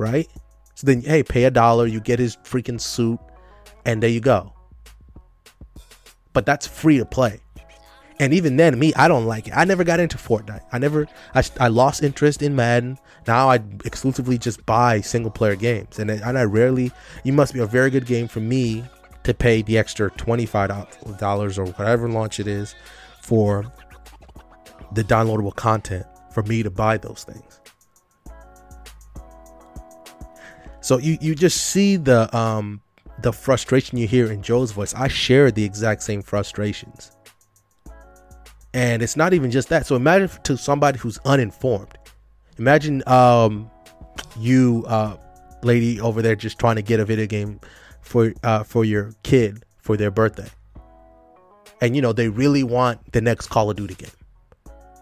[0.00, 0.28] Right?
[0.74, 3.20] So then, hey, pay a dollar, you get his freaking suit,
[3.84, 4.52] and there you go.
[6.32, 7.40] But that's free to play.
[8.18, 9.52] And even then, me, I don't like it.
[9.54, 10.64] I never got into Fortnite.
[10.72, 12.98] I never, I, I lost interest in Madden.
[13.26, 15.98] Now I exclusively just buy single player games.
[15.98, 16.92] And, and I rarely,
[17.24, 18.84] you must be a very good game for me
[19.24, 22.74] to pay the extra $25 or whatever launch it is
[23.20, 23.70] for
[24.92, 27.59] the downloadable content for me to buy those things.
[30.80, 32.80] So you, you just see the, um,
[33.22, 34.94] the frustration you hear in Joe's voice.
[34.94, 37.12] I share the exact same frustrations
[38.72, 39.86] and it's not even just that.
[39.86, 41.98] So imagine to somebody who's uninformed.
[42.58, 43.70] Imagine um,
[44.38, 45.16] you, uh,
[45.62, 47.60] lady over there, just trying to get a video game
[48.00, 50.48] for uh, for your kid for their birthday,
[51.80, 54.10] and you know they really want the next Call of Duty game,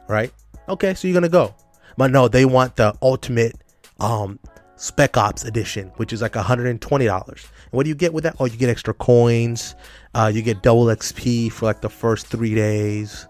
[0.09, 0.33] right?
[0.69, 1.55] Okay, so you're gonna go,
[1.97, 3.57] but no, they want the ultimate
[4.01, 4.39] um,
[4.79, 6.71] Spec Ops edition, which is like $120.
[6.71, 8.37] And what do you get with that?
[8.39, 9.75] Oh, you get extra coins.
[10.15, 13.27] Uh, you get double XP for like the first three days.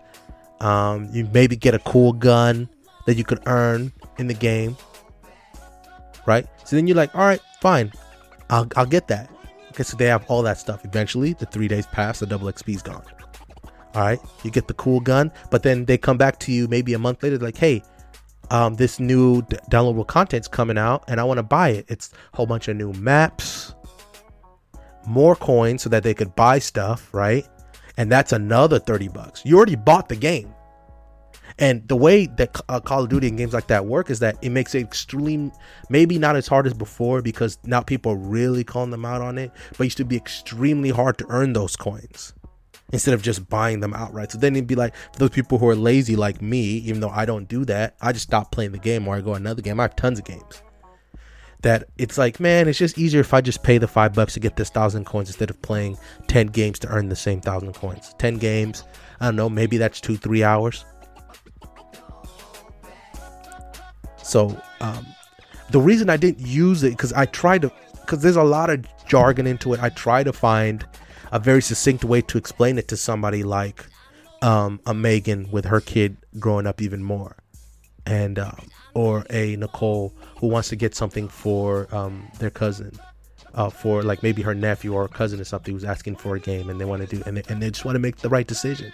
[0.61, 2.69] Um, you maybe get a cool gun
[3.07, 4.77] that you could earn in the game,
[6.27, 6.47] right?
[6.65, 7.93] So then you're like, all right, fine,
[8.51, 9.31] I'll I'll get that.
[9.71, 10.85] Okay, so they have all that stuff.
[10.85, 13.05] Eventually, the three days pass, the double XP's gone.
[13.95, 16.93] All right, you get the cool gun, but then they come back to you maybe
[16.93, 17.83] a month later, like, hey,
[18.51, 21.87] um, this new d- downloadable content's coming out, and I want to buy it.
[21.89, 23.75] It's a whole bunch of new maps,
[25.07, 27.47] more coins, so that they could buy stuff, right?
[27.99, 29.43] and that's another 30 bucks.
[29.45, 30.55] You already bought the game.
[31.59, 34.39] And the way that uh, Call of Duty and games like that work is that
[34.41, 35.51] it makes it extreme,
[35.91, 39.37] maybe not as hard as before because now people are really calling them out on
[39.37, 42.33] it, but it used to be extremely hard to earn those coins
[42.93, 44.33] instead of just buying them outright.
[44.33, 47.11] So then it'd be like for those people who are lazy like me, even though
[47.11, 49.79] I don't do that, I just stop playing the game or I go another game.
[49.81, 50.63] I have tons of games
[51.63, 54.41] that it's like, man, it's just easier if I just pay the five bucks to
[54.41, 55.99] get this thousand coins instead of playing
[56.29, 58.15] 10 games to earn the same thousand coins.
[58.19, 58.85] 10 games,
[59.21, 60.85] I don't know, maybe that's two, three hours.
[64.23, 65.07] So, um,
[65.71, 68.85] the reason I didn't use it because I tried to, because there's a lot of
[69.07, 69.81] jargon into it.
[69.83, 70.87] I try to find
[71.33, 73.85] a very succinct way to explain it to somebody like
[74.43, 77.37] um, a Megan with her kid growing up even more,
[78.07, 82.93] and um, or a Nicole who wants to get something for um, their cousin,
[83.55, 86.71] uh, for like maybe her nephew or cousin or something who's asking for a game
[86.71, 88.47] and they want to do and they, and they just want to make the right
[88.47, 88.93] decision.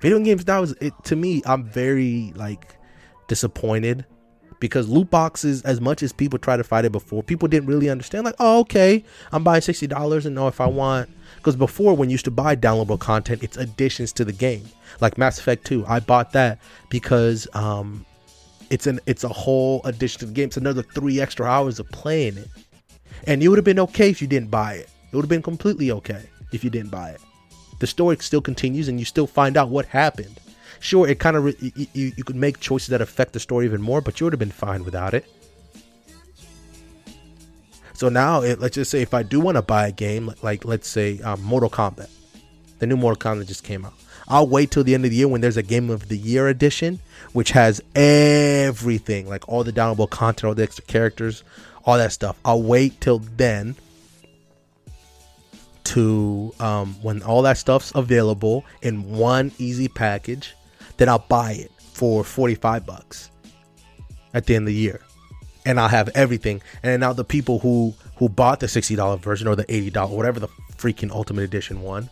[0.00, 1.42] Video games now is it to me.
[1.44, 2.76] I'm very like
[3.28, 4.06] disappointed
[4.58, 7.90] because loot boxes, as much as people try to fight it before, people didn't really
[7.90, 8.24] understand.
[8.24, 11.10] Like, oh, okay, I'm buying sixty dollars and know if I want.
[11.40, 14.62] Because before, when you used to buy downloadable content, it's additions to the game.
[15.00, 16.58] Like Mass Effect 2, I bought that
[16.90, 18.04] because um,
[18.68, 20.48] it's an it's a whole addition to the game.
[20.48, 22.48] It's another three extra hours of playing it,
[23.26, 24.90] and it would have been okay if you didn't buy it.
[25.10, 27.20] It would have been completely okay if you didn't buy it.
[27.78, 30.38] The story still continues, and you still find out what happened.
[30.78, 33.64] Sure, it kind of re- you, you you could make choices that affect the story
[33.64, 35.24] even more, but you would have been fine without it.
[38.00, 40.42] So now, it, let's just say if I do want to buy a game, like,
[40.42, 42.08] like let's say um, Mortal Kombat,
[42.78, 43.92] the new Mortal Kombat just came out.
[44.26, 46.48] I'll wait till the end of the year when there's a Game of the Year
[46.48, 46.98] edition,
[47.34, 51.44] which has everything, like all the downloadable content, all the extra characters,
[51.84, 52.38] all that stuff.
[52.42, 53.76] I'll wait till then
[55.84, 60.54] to um, when all that stuff's available in one easy package.
[60.96, 63.30] Then I'll buy it for 45 bucks
[64.32, 65.02] at the end of the year,
[65.64, 66.62] and I'll have everything.
[66.82, 70.48] And now the people who who bought the $60 version or the $80 whatever the
[70.76, 72.10] freaking Ultimate Edition one,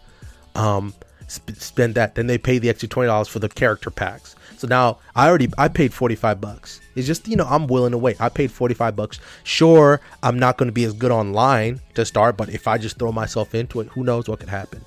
[0.55, 0.95] um,
[1.29, 2.15] sp- spend that.
[2.15, 4.35] Then they pay the extra twenty dollars for the character packs.
[4.57, 6.81] So now I already I paid forty five bucks.
[6.95, 8.21] It's just you know I'm willing to wait.
[8.21, 9.21] I paid forty five bucks.
[9.45, 12.99] Sure, I'm not going to be as good online to start, but if I just
[12.99, 14.85] throw myself into it, who knows what could happen.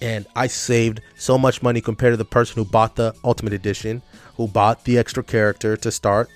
[0.00, 4.00] And I saved so much money compared to the person who bought the Ultimate Edition,
[4.36, 6.28] who bought the extra character to start,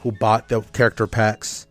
[0.00, 1.66] who bought the character packs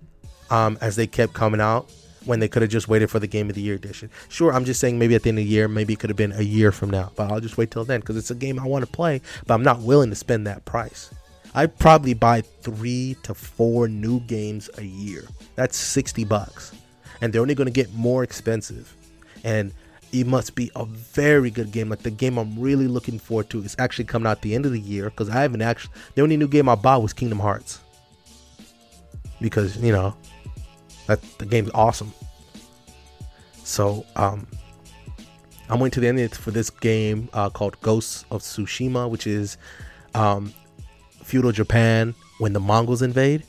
[0.50, 1.90] um, as they kept coming out
[2.26, 4.10] when they could have just waited for the game of the year edition.
[4.30, 6.18] Sure, I'm just saying maybe at the end of the year, maybe it could have
[6.18, 8.60] been a year from now, but I'll just wait till then because it's a game
[8.60, 11.10] I want to play, but I'm not willing to spend that price.
[11.56, 15.24] I'd probably buy three to four new games a year.
[15.56, 16.74] That's 60 bucks.
[17.22, 18.94] And they're only going to get more expensive.
[19.44, 19.74] And
[20.12, 21.90] it must be a very good game.
[21.90, 24.72] Like the game I'm really looking forward to is actually coming out the end of
[24.72, 25.94] the year because I haven't actually.
[26.14, 27.80] The only new game I bought was Kingdom Hearts
[29.42, 30.16] because you know
[31.08, 32.14] that the game's awesome.
[33.64, 34.48] So um,
[35.70, 39.58] I'm waiting to the end for this game uh, called Ghosts of Tsushima, which is
[40.14, 40.54] um,
[41.24, 43.44] feudal Japan when the Mongols invade,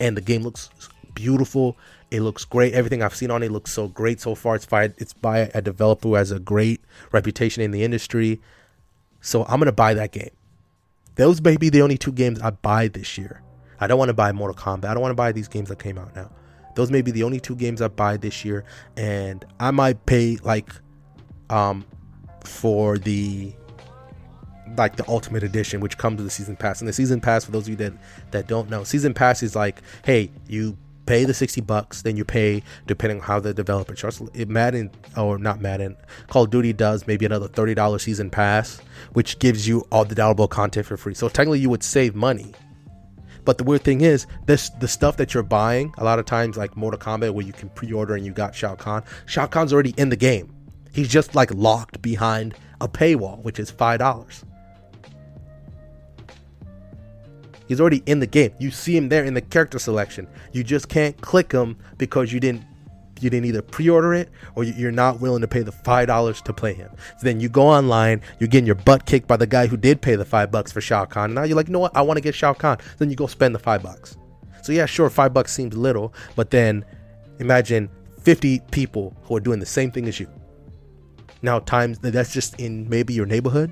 [0.00, 0.70] and the game looks
[1.14, 1.76] beautiful.
[2.10, 2.74] It looks great.
[2.74, 4.56] Everything I've seen on it looks so great so far.
[4.56, 6.80] It's by it's by a developer who has a great
[7.12, 8.40] reputation in the industry.
[9.20, 10.30] So I'm gonna buy that game.
[11.14, 13.43] Those may be the only two games I buy this year.
[13.80, 14.86] I don't want to buy Mortal Kombat.
[14.86, 16.30] I don't want to buy these games that came out now.
[16.74, 18.64] Those may be the only two games I buy this year,
[18.96, 20.70] and I might pay like
[21.50, 21.84] um
[22.44, 23.52] for the
[24.76, 27.52] like the ultimate edition which comes with the season pass and the season pass for
[27.52, 27.92] those of you that
[28.30, 32.24] that don't know season pass is like hey you pay the 60 bucks then you
[32.24, 35.96] pay depending on how the developer charges it madden or not madden
[36.28, 38.80] call of duty does maybe another $30 season pass
[39.12, 42.52] which gives you all the downloadable content for free so technically you would save money
[43.44, 46.56] but the weird thing is, this the stuff that you're buying, a lot of times
[46.56, 49.94] like Mortal Kombat where you can pre-order and you got Shao Kahn, Shao Kahn's already
[49.96, 50.54] in the game.
[50.92, 54.44] He's just like locked behind a paywall, which is five dollars.
[57.66, 58.52] He's already in the game.
[58.58, 60.28] You see him there in the character selection.
[60.52, 62.62] You just can't click him because you didn't
[63.20, 66.52] you didn't either pre-order it or you're not willing to pay the five dollars to
[66.52, 66.90] play him.
[67.18, 70.00] So then you go online, you're getting your butt kicked by the guy who did
[70.00, 71.34] pay the five bucks for Shao Kahn.
[71.34, 71.96] Now you're like, you know what?
[71.96, 72.78] I want to get Shao Kahn.
[72.98, 74.16] Then you go spend the five bucks.
[74.62, 76.84] So yeah, sure, five bucks seems little, but then
[77.38, 77.90] imagine
[78.22, 80.28] 50 people who are doing the same thing as you.
[81.42, 83.70] Now times that's just in maybe your neighborhood.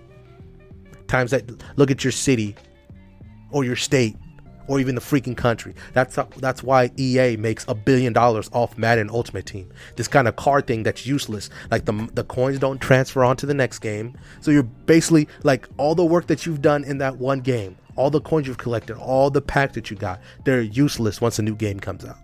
[1.09, 1.45] Times that
[1.77, 2.55] look at your city
[3.51, 4.17] or your state
[4.69, 5.75] or even the freaking country.
[5.93, 9.71] That's that's why EA makes a billion dollars off Madden Ultimate Team.
[9.97, 11.51] This kind of card thing that's useless.
[11.71, 14.17] Like the the coins don't transfer on to the next game.
[14.41, 18.11] So you're basically like all the work that you've done in that one game, all
[18.11, 21.55] the coins you've collected, all the packs that you got, they're useless once a new
[21.55, 22.19] game comes out.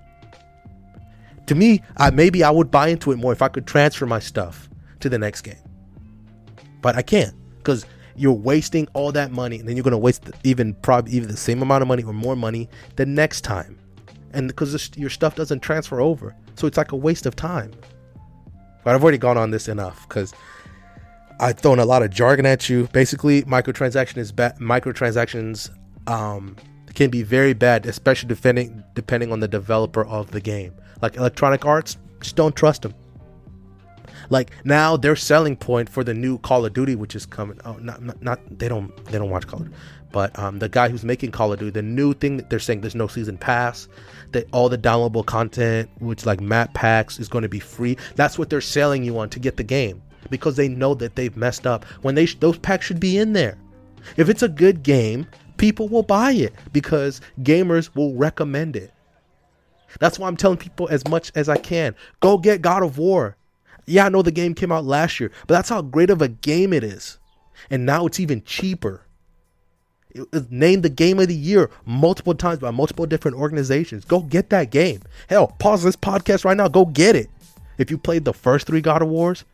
[1.46, 4.18] To me, I maybe I would buy into it more if I could transfer my
[4.18, 4.68] stuff
[5.00, 5.56] to the next game.
[6.80, 7.84] But I can't because
[8.18, 11.62] you're wasting all that money and then you're to waste even probably even the same
[11.62, 13.78] amount of money or more money the next time.
[14.32, 16.34] And because your stuff doesn't transfer over.
[16.56, 17.72] So it's like a waste of time.
[18.84, 20.32] But i've already gone on this enough because
[21.40, 22.88] i've thrown a lot of jargon at you.
[22.92, 25.70] Basically microtransaction is bad microtransactions
[26.06, 26.56] um,
[26.94, 30.74] can be very bad especially depending depending on the developer of the game.
[31.00, 32.94] Like electronic arts just don't trust them
[34.30, 37.60] like now their selling point for the new Call of Duty, which is coming.
[37.64, 39.78] Oh, not not, not they don't they don't watch Call of Duty,
[40.12, 42.80] but um, the guy who's making Call of Duty, the new thing that they're saying
[42.80, 43.88] there's no season pass,
[44.32, 47.96] that all the downloadable content, which like map packs, is going to be free.
[48.16, 51.36] That's what they're selling you on to get the game because they know that they've
[51.36, 51.84] messed up.
[52.02, 53.58] When they sh- those packs should be in there.
[54.16, 55.26] If it's a good game,
[55.56, 58.92] people will buy it because gamers will recommend it.
[60.00, 61.94] That's why I'm telling people as much as I can.
[62.20, 63.36] Go get God of War.
[63.88, 66.28] Yeah, I know the game came out last year, but that's how great of a
[66.28, 67.18] game it is.
[67.70, 69.02] And now it's even cheaper.
[70.10, 74.04] It was named the game of the year multiple times by multiple different organizations.
[74.04, 75.02] Go get that game.
[75.28, 76.68] Hell, pause this podcast right now.
[76.68, 77.30] Go get it.
[77.78, 79.44] If you played the first three God of Wars,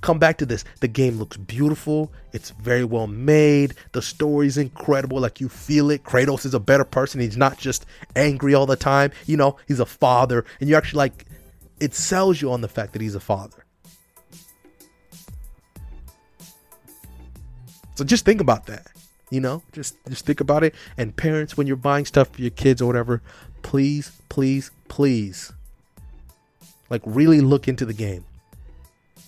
[0.00, 0.64] come back to this.
[0.80, 2.12] The game looks beautiful.
[2.32, 3.74] It's very well made.
[3.92, 5.20] The story's incredible.
[5.20, 6.04] Like you feel it.
[6.04, 7.20] Kratos is a better person.
[7.20, 9.12] He's not just angry all the time.
[9.26, 10.44] You know, he's a father.
[10.60, 11.26] And you're actually like
[11.80, 13.61] it sells you on the fact that he's a father.
[17.94, 18.88] So just think about that.
[19.30, 20.74] You know, just just think about it.
[20.98, 23.22] And parents, when you're buying stuff for your kids or whatever,
[23.62, 25.52] please, please, please,
[26.90, 28.24] like really look into the game.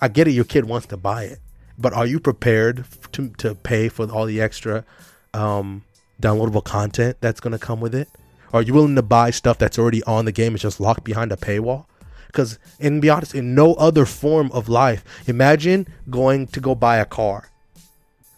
[0.00, 1.38] I get it, your kid wants to buy it,
[1.78, 4.84] but are you prepared to to pay for all the extra
[5.32, 5.84] um,
[6.20, 8.08] downloadable content that's going to come with it?
[8.52, 10.54] Are you willing to buy stuff that's already on the game?
[10.54, 11.86] It's just locked behind a paywall.
[12.28, 16.98] Because, and be honest, in no other form of life, imagine going to go buy
[16.98, 17.50] a car,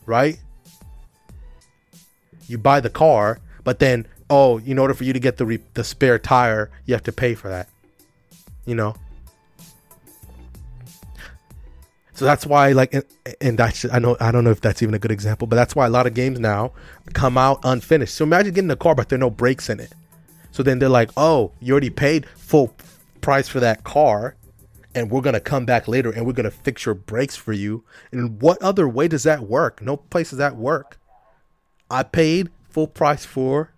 [0.07, 0.39] right?
[2.49, 5.63] You buy the car, but then, oh, in order for you to get the re-
[5.75, 7.69] the spare tire, you have to pay for that.
[8.65, 8.95] You know.
[12.15, 12.95] So that's why, like,
[13.43, 15.77] and that's I know I don't know if that's even a good example, but that's
[15.77, 16.73] why a lot of games now
[17.13, 18.15] come out unfinished.
[18.15, 19.93] So imagine getting a car, but there are no brakes in it.
[20.51, 22.75] So then they're like, oh, you already paid full
[23.21, 24.35] price for that car
[24.97, 27.53] and we're going to come back later and we're going to fix your brakes for
[27.53, 27.85] you.
[28.11, 29.83] And what other way does that work?
[29.83, 30.99] No place does that work.
[31.91, 33.75] I paid full price for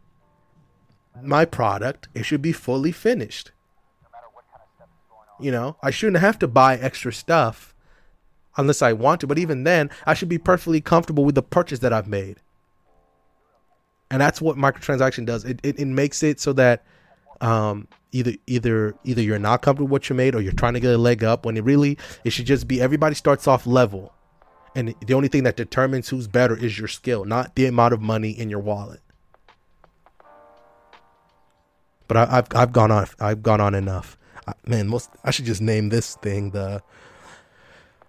[1.21, 2.07] my product.
[2.15, 3.51] It should be fully finished.
[5.41, 7.75] You know, I shouldn't have to buy extra stuff
[8.57, 11.81] unless I want to, but even then, I should be perfectly comfortable with the purchase
[11.81, 12.37] that I've made.
[14.11, 15.45] And that's what microtransaction does.
[15.45, 16.85] It, it, it makes it so that
[17.41, 20.81] um, either either either you're not comfortable with what you made or you're trying to
[20.81, 24.15] get a leg up when it really it should just be everybody starts off level.
[24.75, 28.01] And the only thing that determines who's better is your skill not the amount of
[28.01, 29.01] money in your wallet.
[32.07, 34.17] But I, have I've gone on I've gone on enough.
[34.47, 36.83] I, man most I should just name this thing the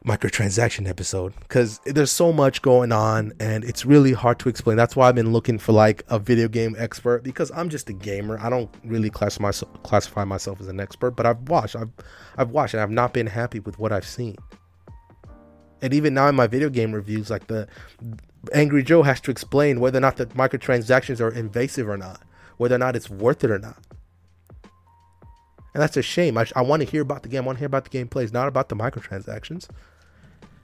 [0.05, 4.77] microtransaction episode because there's so much going on and it's really hard to explain.
[4.77, 7.93] That's why I've been looking for like a video game expert because I'm just a
[7.93, 8.39] gamer.
[8.39, 11.91] I don't really classify myself, as an expert, but I've watched, I've,
[12.37, 14.37] I've watched, and I've not been happy with what I've seen.
[15.81, 17.67] And even now in my video game reviews, like the
[18.53, 22.21] Angry Joe has to explain whether or not the microtransactions are invasive or not,
[22.57, 23.77] whether or not it's worth it or not.
[25.73, 26.37] And that's a shame.
[26.37, 27.43] I, I want to hear about the game.
[27.43, 28.23] I want to hear about the gameplay.
[28.23, 29.67] It's not about the microtransactions.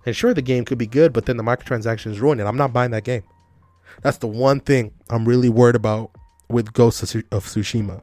[0.05, 2.45] And sure, the game could be good, but then the microtransactions ruin it.
[2.45, 3.23] I'm not buying that game.
[4.01, 6.11] That's the one thing I'm really worried about
[6.49, 7.09] with Ghost of
[7.45, 8.01] Tsushima.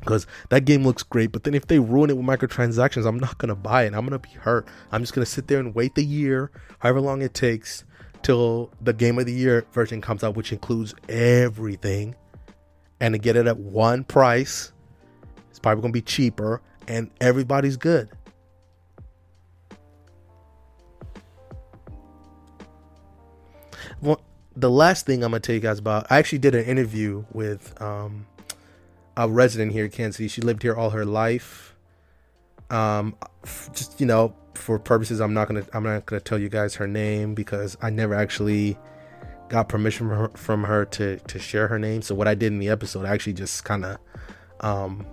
[0.00, 3.38] Because that game looks great, but then if they ruin it with microtransactions, I'm not
[3.38, 3.94] going to buy it.
[3.94, 4.66] I'm going to be hurt.
[4.92, 7.84] I'm just going to sit there and wait the year, however long it takes,
[8.22, 12.14] till the Game of the Year version comes out, which includes everything,
[13.00, 14.72] and to get it at one price
[15.56, 18.10] it's probably going to be cheaper and everybody's good.
[24.02, 24.20] Well,
[24.54, 27.24] the last thing I'm going to tell you guys about, I actually did an interview
[27.32, 28.26] with um,
[29.16, 30.28] a resident here in Kansas City.
[30.28, 31.74] She lived here all her life.
[32.68, 33.16] Um,
[33.72, 36.50] just, you know, for purposes, I'm not going to, I'm not going to tell you
[36.50, 38.76] guys her name because I never actually
[39.48, 42.02] got permission from her, from her to, to share her name.
[42.02, 43.96] So what I did in the episode, I actually just kind of,
[44.60, 45.06] um,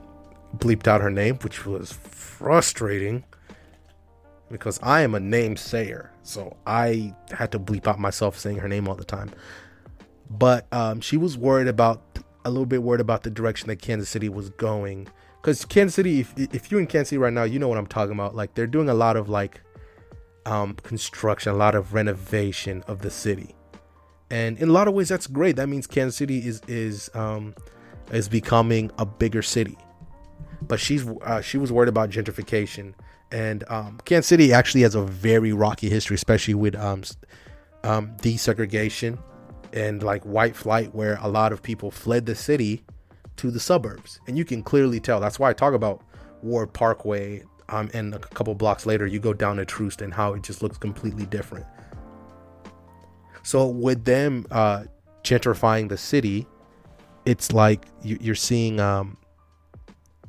[0.57, 3.23] bleeped out her name, which was frustrating
[4.49, 8.67] because I am a name sayer, so I had to bleep out myself saying her
[8.67, 9.31] name all the time.
[10.29, 12.03] But um, she was worried about
[12.45, 15.07] a little bit worried about the direction that Kansas City was going.
[15.41, 17.87] Because Kansas City, if, if you're in Kansas City right now, you know what I'm
[17.87, 18.35] talking about.
[18.35, 19.61] Like they're doing a lot of like
[20.45, 23.55] um, construction, a lot of renovation of the city,
[24.29, 25.55] and in a lot of ways that's great.
[25.55, 27.55] That means Kansas City is is um,
[28.11, 29.77] is becoming a bigger city
[30.67, 32.93] but she's uh, she was worried about gentrification.
[33.31, 37.03] And um, Kansas City actually has a very rocky history, especially with um,
[37.83, 39.17] um, desegregation
[39.73, 42.83] and like white flight, where a lot of people fled the city
[43.37, 45.19] to the suburbs, and you can clearly tell.
[45.19, 46.03] That's why I talk about
[46.43, 50.33] Ward Parkway, um, and a couple blocks later, you go down to Troost, and how
[50.33, 51.65] it just looks completely different.
[53.41, 54.85] So with them uh,
[55.23, 56.47] gentrifying the city,
[57.25, 59.17] it's like you, are seeing um,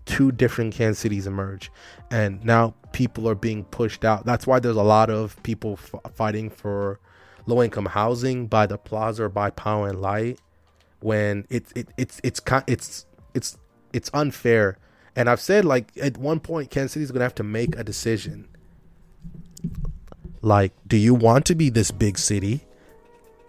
[0.07, 1.71] two different Kansas cities emerge,
[2.11, 4.25] and now people are being pushed out.
[4.25, 7.01] That's why there's a lot of people f- fighting for
[7.47, 10.41] low income housing by the plaza or by power and light
[11.01, 13.59] when it's it, it's it's it's it's
[13.93, 14.79] it's unfair.
[15.17, 18.49] And i've said like at one point kansas city's gonna have to make a decision.
[20.41, 22.65] Like do you want to be this big city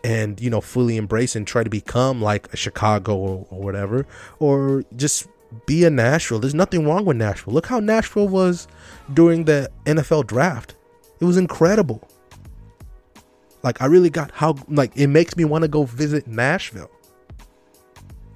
[0.04, 4.06] and you know fully embrace and try to become like a chicago or, or whatever?
[4.40, 5.28] Or just
[5.66, 6.40] be a Nashville.
[6.40, 7.54] There's nothing wrong with Nashville.
[7.54, 8.68] Look how Nashville was
[9.14, 10.76] during the NFL draft.
[11.20, 12.08] It was incredible.
[13.64, 16.92] Like I really got how like it makes me want to go visit Nashville.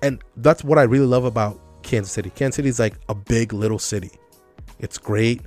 [0.01, 2.29] And that's what I really love about Kansas City.
[2.31, 4.11] Kansas City is like a big little city.
[4.79, 5.41] It's great.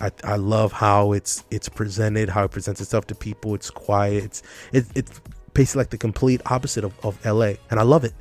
[0.00, 3.54] I, I love how it's it's presented, how it presents itself to people.
[3.54, 4.24] It's quiet.
[4.24, 4.42] It's
[4.72, 5.20] it, it's
[5.54, 7.54] basically like the complete opposite of, of LA.
[7.70, 8.12] And I love it.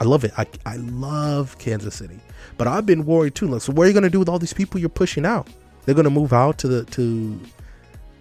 [0.00, 0.32] I love it.
[0.36, 2.18] I, I love Kansas City,
[2.56, 3.46] but I've been worried too.
[3.46, 5.48] Like, so what are you gonna do with all these people you're pushing out?
[5.84, 7.40] They're gonna move out to the to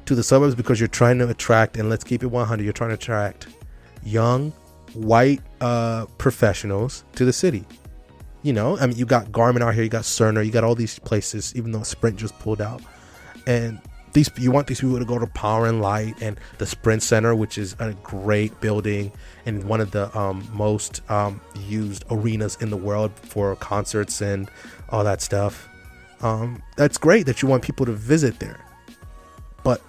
[0.05, 1.77] to the suburbs because you're trying to attract.
[1.77, 2.63] And let's keep it 100.
[2.63, 3.47] You're trying to attract
[4.03, 4.51] young
[4.93, 7.65] white uh, professionals to the city.
[8.43, 10.75] You know, I mean, you got Garmin out here, you got Cerner, you got all
[10.75, 11.55] these places.
[11.55, 12.81] Even though Sprint just pulled out,
[13.47, 13.79] and
[14.13, 17.35] these you want these people to go to Power and Light and the Sprint Center,
[17.35, 19.11] which is a great building
[19.45, 24.49] and one of the um, most um, used arenas in the world for concerts and
[24.89, 25.67] all that stuff.
[26.21, 28.63] Um, that's great that you want people to visit there,
[29.63, 29.81] but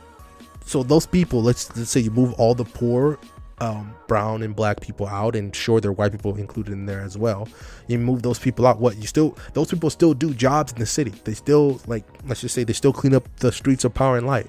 [0.67, 3.19] so those people, let's let's say you move all the poor
[3.59, 7.01] um, brown and black people out, and sure, there are white people included in there
[7.01, 7.49] as well.
[7.87, 8.81] You move those people out.
[8.81, 9.37] What you still?
[9.53, 11.13] Those people still do jobs in the city.
[11.25, 14.27] They still like, let's just say, they still clean up the streets of Power and
[14.27, 14.49] Light.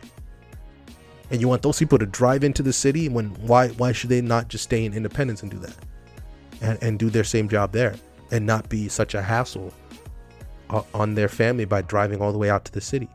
[1.32, 4.22] And you want those people to drive into the city when why why should they
[4.22, 5.76] not just stay in Independence and do that,
[6.62, 7.96] and and do their same job there,
[8.32, 9.74] and not be such a hassle
[10.94, 13.10] on their family by driving all the way out to the city?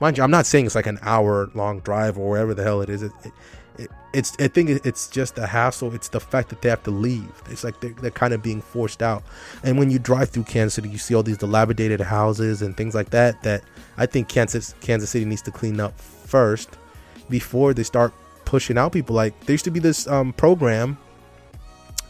[0.00, 2.80] Mind you, I'm not saying it's like an hour long drive or wherever the hell
[2.82, 3.02] it is.
[3.02, 3.32] It, it,
[4.12, 5.94] it's I think it's just a hassle.
[5.94, 7.30] It's the fact that they have to leave.
[7.50, 9.22] It's like they're, they're kind of being forced out.
[9.62, 12.94] And when you drive through Kansas City, you see all these dilapidated houses and things
[12.94, 13.42] like that.
[13.42, 13.62] That
[13.96, 16.70] I think Kansas Kansas City needs to clean up first
[17.28, 18.12] before they start
[18.44, 19.16] pushing out people.
[19.16, 20.98] Like there used to be this um, program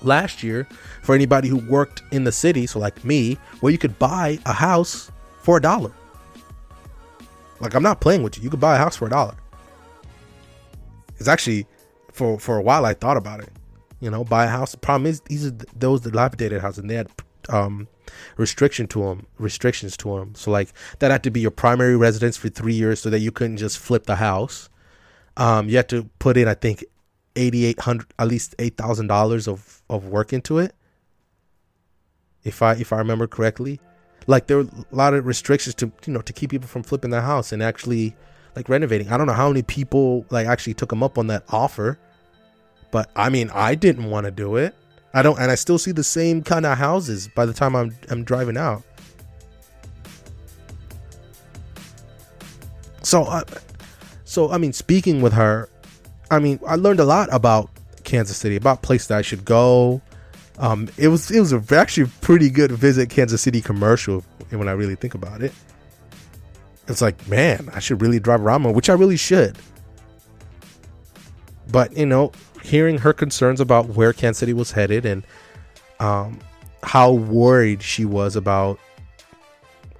[0.02, 0.64] last year
[1.02, 4.52] for anybody who worked in the city, so like me, where you could buy a
[4.52, 5.10] house
[5.42, 5.92] for a dollar.
[7.60, 8.44] Like I'm not playing with you.
[8.44, 9.36] You could buy a house for a dollar.
[11.18, 11.66] It's actually
[12.12, 13.50] for for a while I thought about it.
[14.00, 14.72] You know, buy a house.
[14.72, 17.08] The problem is these are those dilapidated houses, and they had
[17.48, 17.88] um
[18.36, 20.34] restriction to them, restrictions to them.
[20.34, 23.30] So like that had to be your primary residence for three years, so that you
[23.30, 24.68] couldn't just flip the house.
[25.36, 26.84] Um, you had to put in, I think,
[27.36, 30.74] eighty eight hundred, at least eight thousand dollars of of work into it.
[32.44, 33.80] If I if I remember correctly,
[34.26, 37.10] like there were a lot of restrictions to you know to keep people from flipping
[37.10, 38.16] their house and actually
[38.56, 39.10] like renovating.
[39.10, 41.98] I don't know how many people like actually took them up on that offer,
[42.90, 44.74] but I mean I didn't want to do it.
[45.14, 47.96] I don't, and I still see the same kind of houses by the time I'm
[48.08, 48.82] I'm driving out.
[53.02, 53.42] So, uh,
[54.24, 55.68] so I mean, speaking with her,
[56.30, 57.68] I mean, I learned a lot about
[58.04, 60.00] Kansas City, about places that I should go,
[60.58, 64.72] um, it was it was actually a pretty good visit Kansas City commercial when I
[64.72, 65.52] really think about it.
[66.88, 69.56] It's like, man, I should really drive around more, which I really should.
[71.70, 75.24] But you know, hearing her concerns about where Kansas City was headed and
[76.00, 76.38] um,
[76.82, 78.78] how worried she was about,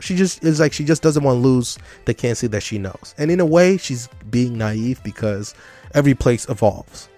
[0.00, 2.78] she just is like she just doesn't want to lose the Kansas City that she
[2.78, 3.14] knows.
[3.16, 5.54] And in a way, she's being naive because
[5.94, 7.08] every place evolves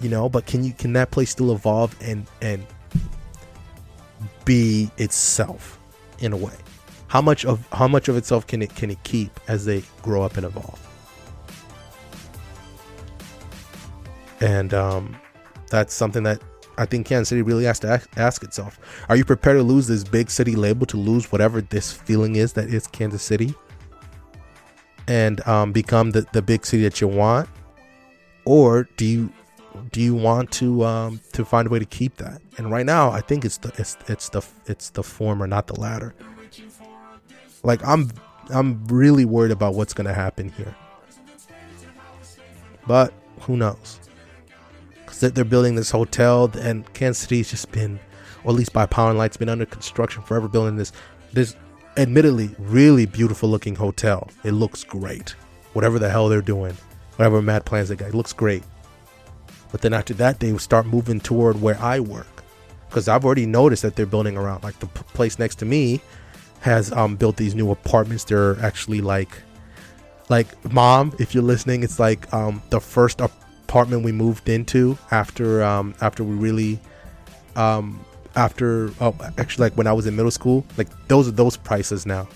[0.00, 2.66] you know but can you can that place still evolve and and
[4.44, 5.78] be itself
[6.20, 6.54] in a way
[7.14, 10.22] how much of how much of itself can it can it keep as they grow
[10.24, 10.80] up and evolve
[14.40, 15.16] and um,
[15.70, 16.42] that's something that
[16.76, 19.86] I think Kansas City really has to ask, ask, itself: Are you prepared to lose
[19.86, 23.54] this big city label to lose whatever this feeling is that is Kansas City,
[25.06, 27.48] and um, become the the big city that you want,
[28.44, 29.32] or do you
[29.92, 32.42] do you want to um, to find a way to keep that?
[32.58, 35.78] And right now, I think it's the it's it's the it's the former, not the
[35.80, 36.12] latter.
[37.64, 38.10] Like I'm
[38.50, 40.76] I'm really worried about what's going to happen here.
[42.86, 43.98] But who knows?
[45.04, 47.98] Because they're building this hotel, and Kansas City's just been,
[48.44, 50.92] or at least by Power and Light's been under construction forever, building this
[51.32, 51.56] this
[51.96, 54.28] admittedly really beautiful looking hotel.
[54.44, 55.30] It looks great.
[55.72, 56.76] Whatever the hell they're doing,
[57.16, 58.62] whatever mad plans they got, it looks great.
[59.72, 62.44] But then after that, they start moving toward where I work
[62.88, 64.62] because I've already noticed that they're building around.
[64.62, 66.00] Like the p- place next to me
[66.64, 68.24] has um, built these new apartments.
[68.24, 69.36] They're actually like,
[70.30, 75.62] like mom, if you're listening, it's like um, the first apartment we moved into after
[75.62, 76.80] um, after we really
[77.54, 78.02] um,
[78.34, 80.64] after oh actually like when I was in middle school.
[80.78, 82.26] Like those are those prices now,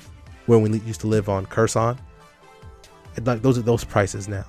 [0.45, 1.97] where we used to live on Curson.
[3.25, 4.45] Like those are those prices now.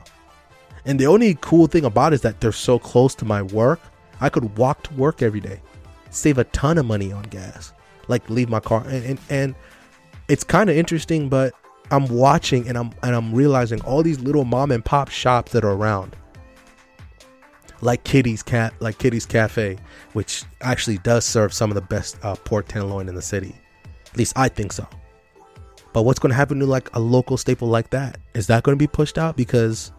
[0.84, 3.80] And the only cool thing about it is that they're so close to my work.
[4.19, 5.61] I could walk to work every day,
[6.09, 7.71] save a ton of money on gas,
[8.10, 8.84] like leave my car.
[8.88, 9.55] And and, and
[10.28, 11.53] it's kind of interesting, but
[11.91, 15.64] I'm watching and I'm and I'm realizing all these little mom and pop shops that
[15.64, 16.16] are around,
[17.82, 19.78] like Kitty's Cat, like Kitty's Cafe,
[20.14, 23.55] which actually does serve some of the best uh, pork tenderloin in the city.
[24.12, 24.88] At least I think so.
[25.93, 28.20] But what's going to happen to like a local staple like that?
[28.36, 29.91] Is that going to be pushed out because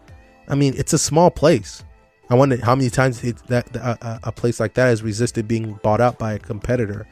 [0.47, 1.83] I mean, it's a small place.
[2.29, 5.73] I wonder how many times it, that uh, a place like that has resisted being
[5.83, 7.05] bought out by a competitor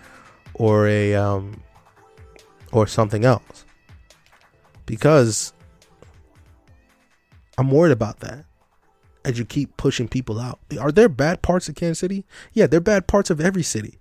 [0.60, 1.64] or a um,
[2.72, 3.66] or something else.
[4.86, 5.54] Because
[7.58, 8.46] I'm worried about that.
[9.26, 12.26] As you keep pushing people out, are there bad parts of Kansas City?
[12.54, 14.00] Yeah, there are bad parts of every city.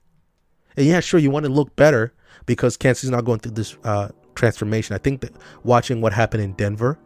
[0.76, 2.12] And yeah, sure, you want to look better
[2.46, 4.94] because Kansas is not going through this uh, transformation.
[4.94, 5.32] I think that
[5.64, 6.98] watching what happened in Denver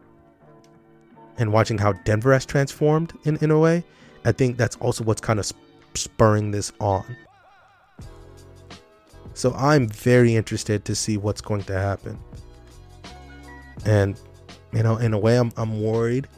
[1.39, 3.83] and watching how Denver has transformed in, in a way,
[4.27, 5.51] I think that's also what's kind of
[5.95, 7.17] spurring this on.
[9.35, 12.19] So I'm very interested to see what's going to happen.
[13.85, 14.21] And,
[14.73, 16.29] you know, in a way, I'm, I'm worried.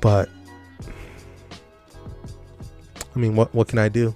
[0.00, 0.28] But
[3.16, 4.14] I mean, what what can I do?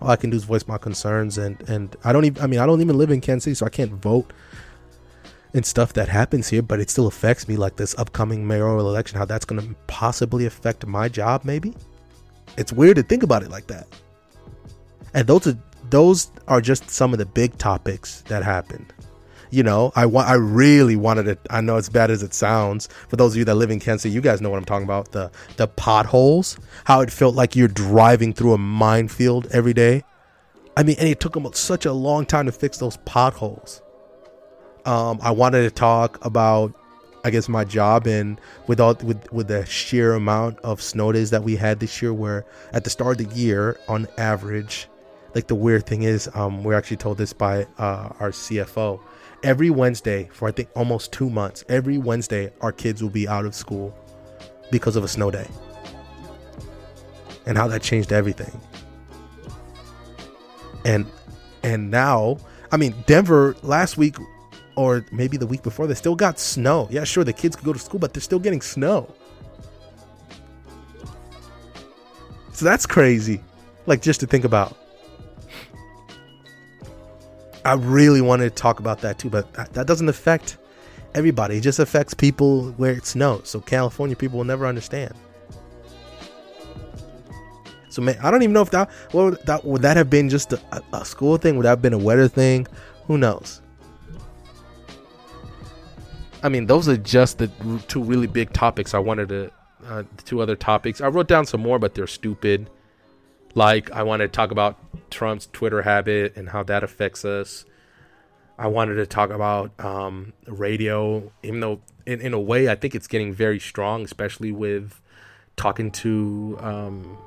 [0.00, 2.42] All I can do is voice my concerns, and and I don't even.
[2.42, 4.32] I mean, I don't even live in Kansas City, so I can't vote
[5.54, 7.56] and stuff that happens here, but it still affects me.
[7.56, 11.44] Like this upcoming mayoral election, how that's going to possibly affect my job.
[11.44, 11.74] Maybe
[12.56, 13.88] it's weird to think about it like that.
[15.14, 15.58] And those are
[15.90, 18.92] those are just some of the big topics that happened.
[19.50, 21.38] You know, I I really wanted it.
[21.50, 22.88] I know it's bad as it sounds.
[23.08, 25.12] For those of you that live in Kansas, you guys know what I'm talking about.
[25.12, 30.04] The the potholes, how it felt like you're driving through a minefield every day.
[30.74, 33.82] I mean, and it took them such a long time to fix those potholes.
[34.86, 36.72] Um, I wanted to talk about,
[37.22, 41.28] I guess, my job and with all with with the sheer amount of snow days
[41.28, 42.14] that we had this year.
[42.14, 44.88] Where at the start of the year, on average,
[45.34, 49.00] like the weird thing is, um, we're actually told this by uh, our CFO.
[49.42, 53.44] Every Wednesday for I think almost two months, every Wednesday our kids will be out
[53.44, 53.96] of school
[54.70, 55.48] because of a snow day,
[57.46, 58.60] and how that changed everything.
[60.84, 61.06] And
[61.62, 62.38] and now,
[62.70, 64.16] I mean, Denver last week
[64.76, 66.88] or maybe the week before, they still got snow.
[66.90, 69.12] Yeah, sure, the kids could go to school, but they're still getting snow.
[72.52, 73.42] So that's crazy.
[73.86, 74.76] Like just to think about.
[77.64, 80.56] I really wanted to talk about that too, but that, doesn't affect
[81.14, 81.58] everybody.
[81.58, 83.48] It just affects people where it snows.
[83.48, 85.14] So California people will never understand.
[87.88, 90.52] So man, I don't even know if that well that would that have been just
[90.54, 91.56] a, a school thing?
[91.56, 92.66] Would that have been a weather thing?
[93.06, 93.60] Who knows?
[96.42, 97.48] I mean, those are just the
[97.86, 99.50] two really big topics I wanted to.
[99.86, 101.00] Uh, two other topics.
[101.00, 102.70] I wrote down some more, but they're stupid.
[103.54, 104.78] Like I wanted to talk about
[105.22, 107.64] Trump's Twitter habit and how that affects us.
[108.58, 112.96] I wanted to talk about um, radio, even though in, in a way I think
[112.96, 115.00] it's getting very strong, especially with
[115.54, 117.18] talking to um,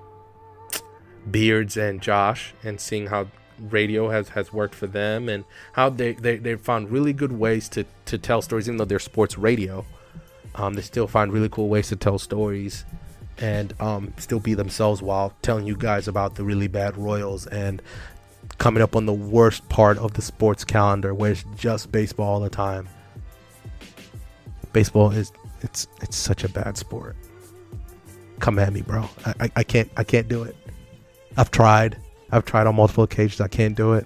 [1.32, 3.28] Beards and Josh and seeing how
[3.58, 7.70] radio has, has worked for them and how they, they, they found really good ways
[7.70, 9.86] to, to tell stories, even though they're sports radio.
[10.56, 12.84] Um, they still find really cool ways to tell stories
[13.40, 17.82] and um, still be themselves while telling you guys about the really bad Royals and
[18.58, 22.40] coming up on the worst part of the sports calendar where it's just baseball all
[22.40, 22.88] the time.
[24.74, 25.32] Baseball is
[25.62, 27.16] it's it's such a bad sport.
[28.40, 29.10] Come at me, bro.
[29.26, 30.56] I, I, I can't I can't do it.
[31.38, 31.98] I've tried.
[32.32, 33.42] I've tried on multiple occasions.
[33.42, 34.06] I can't do it.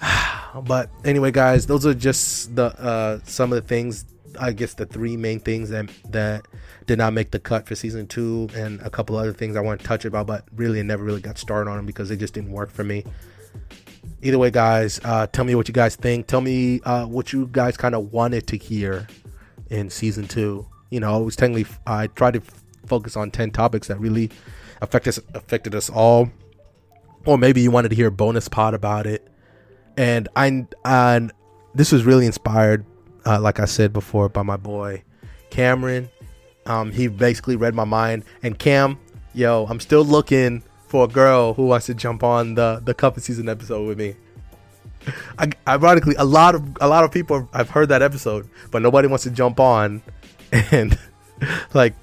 [0.64, 4.04] but anyway, guys, those are just the uh, some of the things.
[4.38, 6.46] I guess the three main things that that
[6.86, 9.80] did not make the cut for season two, and a couple other things I want
[9.80, 12.34] to touch about, but really I never really got started on them because they just
[12.34, 13.04] didn't work for me.
[14.22, 16.26] Either way, guys, uh, tell me what you guys think.
[16.26, 19.06] Tell me uh, what you guys kind of wanted to hear
[19.70, 20.66] in season two.
[20.90, 24.30] You know, it was technically I tried to f- focus on ten topics that really
[24.80, 26.30] affected us, affected us all,
[27.24, 29.26] or maybe you wanted to hear a bonus pod about it.
[29.96, 31.32] And I and
[31.74, 32.84] this was really inspired,
[33.26, 35.02] uh, like I said before, by my boy
[35.50, 36.08] Cameron.
[36.66, 38.24] Um, he basically read my mind.
[38.42, 38.98] And Cam,
[39.34, 43.18] yo, I'm still looking for a girl who wants to jump on the the cup
[43.20, 44.14] season episode with me.
[45.38, 49.08] I, ironically, a lot of a lot of people have heard that episode, but nobody
[49.08, 50.02] wants to jump on
[50.52, 50.98] and
[51.74, 51.94] like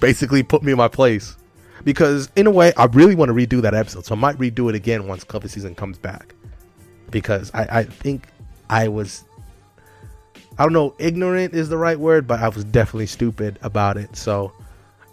[0.00, 1.36] basically put me in my place
[1.84, 4.68] because in a way I really want to redo that episode, so I might redo
[4.68, 6.34] it again once cuffy season comes back
[7.10, 8.28] because I, I think
[8.68, 9.24] I was
[10.58, 14.16] I don't know ignorant is the right word, but I was definitely stupid about it.
[14.16, 14.52] So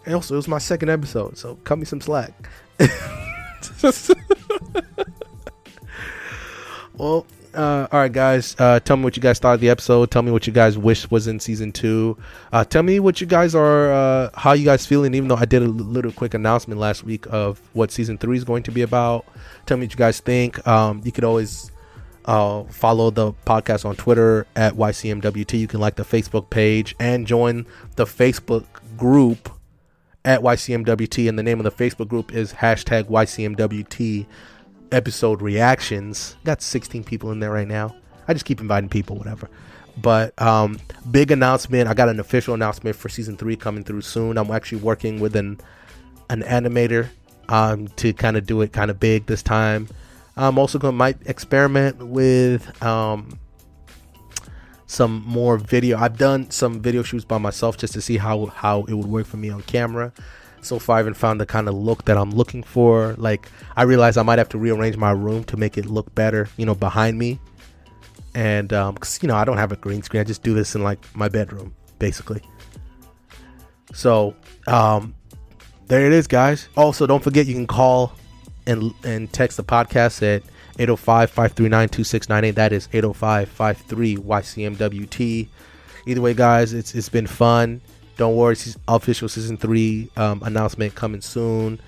[0.06, 2.50] and also it was my second episode, so cut me some slack.
[6.98, 8.56] well, uh, all right, guys.
[8.58, 10.10] Uh, tell me what you guys thought of the episode.
[10.10, 12.18] Tell me what you guys wish was in season two.
[12.52, 15.14] Uh, tell me what you guys are, uh, how you guys feeling.
[15.14, 18.44] Even though I did a little quick announcement last week of what season three is
[18.44, 19.26] going to be about.
[19.66, 20.66] Tell me what you guys think.
[20.68, 21.71] Um, you could always
[22.26, 25.60] uh, follow the podcast on Twitter at YCMWT.
[25.60, 27.66] You can like the Facebook page and join
[27.96, 28.66] the Facebook
[28.98, 29.50] group
[30.24, 31.28] at YCMWT.
[31.28, 34.26] And the name of the Facebook group is hashtag YCMWT
[34.92, 36.36] episode reactions.
[36.44, 37.96] Got 16 people in there right now.
[38.28, 39.50] I just keep inviting people, whatever.
[39.98, 41.90] But um, big announcement.
[41.90, 44.38] I got an official announcement for season three coming through soon.
[44.38, 45.60] I'm actually working with an
[46.30, 47.10] an animator
[47.50, 49.90] um, to kind of do it kind of big this time.
[50.44, 53.40] I'm also going to might experiment with um,
[54.88, 55.98] some more video.
[55.98, 59.28] I've done some video shoots by myself just to see how how it would work
[59.28, 60.12] for me on camera
[60.62, 63.16] so far I haven't found the kind of look that I'm looking for.
[63.18, 66.48] Like I realize I might have to rearrange my room to make it look better,
[66.58, 67.40] you know, behind me.
[68.34, 70.22] And um, cause you know I don't have a green screen.
[70.22, 72.42] I just do this in like my bedroom, basically.
[73.94, 74.36] So
[74.68, 75.16] um,
[75.88, 76.70] there it is, guys.
[76.78, 78.14] Also, don't forget you can call
[78.66, 80.42] and and text the podcast at
[80.78, 82.56] 805-539-2698.
[82.56, 85.48] That is 805-53-YCMWT.
[86.08, 87.82] Either way, guys, it's it's been fun.
[88.18, 88.56] Don't worry,
[88.88, 91.80] official season three um, announcement coming soon.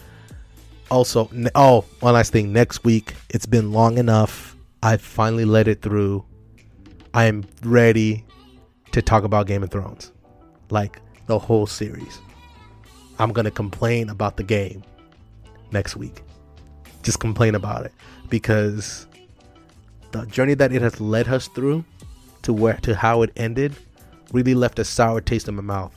[0.90, 2.54] Also, oh, one last thing.
[2.54, 4.56] Next week, it's been long enough.
[4.82, 6.26] I finally let it through.
[7.14, 8.26] I am ready
[8.92, 10.12] to talk about Game of Thrones,
[10.70, 12.20] like the whole series.
[13.20, 14.84] I'm gonna complain about the game
[15.72, 16.24] next week.
[17.04, 17.92] Just complain about it
[18.30, 19.06] because
[20.12, 21.86] the journey that it has led us through
[22.42, 23.76] to where to how it ended
[24.32, 25.94] really left a sour taste in my mouth.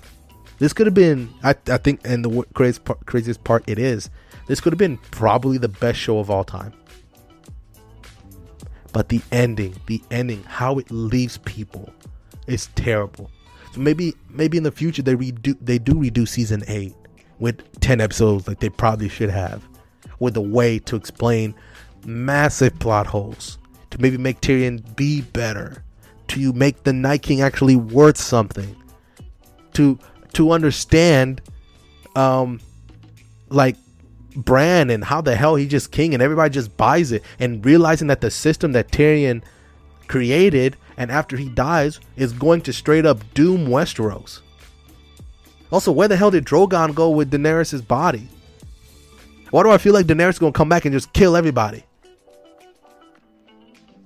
[0.59, 4.11] This could have been, I, I think, and the craziest part, craziest part it is,
[4.47, 6.73] this could have been probably the best show of all time.
[8.93, 11.93] But the ending, the ending, how it leaves people,
[12.47, 13.31] is terrible.
[13.73, 16.95] So maybe, maybe in the future they redo, they do redo season eight
[17.39, 19.63] with ten episodes like they probably should have,
[20.19, 21.55] with a way to explain
[22.05, 23.59] massive plot holes
[23.91, 25.83] to maybe make Tyrion be better,
[26.29, 28.77] to make the Night King actually worth something,
[29.75, 29.99] to
[30.35, 31.41] to understand,
[32.15, 32.61] um,
[33.49, 33.77] like
[34.37, 38.09] Bran and how the hell he just king and everybody just buys it and realizing
[38.09, 39.43] that the system that Tyrion
[40.09, 44.41] created and after he dies is going to straight up doom Westeros.
[45.73, 48.29] Also, where the hell did Drogon go with Daenerys' body?
[49.51, 51.85] Why do I feel like Daenerys is gonna come back and just kill everybody?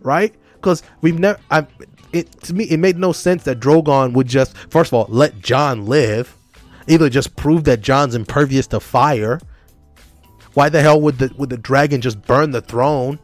[0.00, 0.34] Right?
[0.54, 1.38] Because we've never.
[1.50, 1.66] I,
[2.12, 5.40] it to me, it made no sense that Drogon would just first of all let
[5.40, 6.36] Jon live,
[6.88, 9.40] either just prove that Jon's impervious to fire.
[10.54, 13.18] Why the hell would the would the dragon just burn the throne?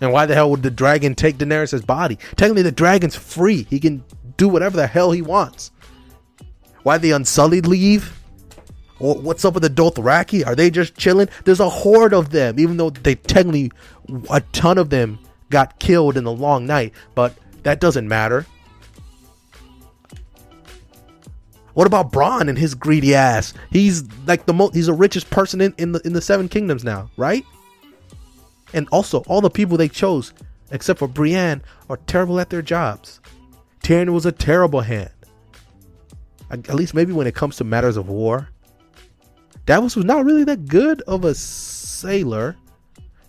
[0.00, 2.18] And why the hell would the dragon take Daenerys' body?
[2.36, 3.66] Technically, the dragon's free.
[3.70, 4.04] He can
[4.36, 5.70] do whatever the hell he wants.
[6.82, 8.15] Why the Unsullied leave?
[8.98, 10.46] What's up with the Dothraki?
[10.46, 11.28] Are they just chilling?
[11.44, 13.70] There's a horde of them, even though they technically
[14.30, 15.18] a ton of them
[15.50, 18.46] got killed in the long night, but that doesn't matter.
[21.74, 23.52] What about Bronn and his greedy ass?
[23.70, 26.84] He's like the most he's the richest person in, in the in the seven kingdoms
[26.84, 27.44] now, right?
[28.72, 30.32] And also all the people they chose,
[30.70, 33.20] except for Brienne, are terrible at their jobs.
[33.82, 35.10] Tyrion was a terrible hand.
[36.50, 38.48] At least maybe when it comes to matters of war.
[39.66, 42.56] Davos was not really that good of a sailor.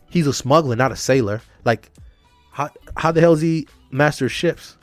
[0.10, 1.42] He's a smuggler, not a sailor.
[1.66, 1.92] Like
[2.52, 4.78] how how the hell is he master ships?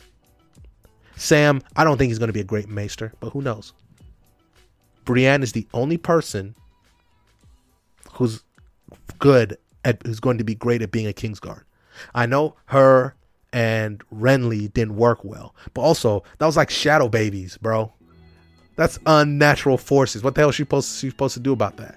[1.17, 3.73] Sam, I don't think he's going to be a great maester, but who knows?
[5.05, 6.57] Brienne is the only person
[8.13, 8.43] who's
[9.19, 11.63] good at who's going to be great at being a Kingsguard.
[12.15, 13.15] I know her
[13.53, 17.93] and Renly didn't work well, but also that was like shadow babies, bro.
[18.77, 20.23] That's unnatural forces.
[20.23, 21.97] What the hell is she supposed she supposed to do about that?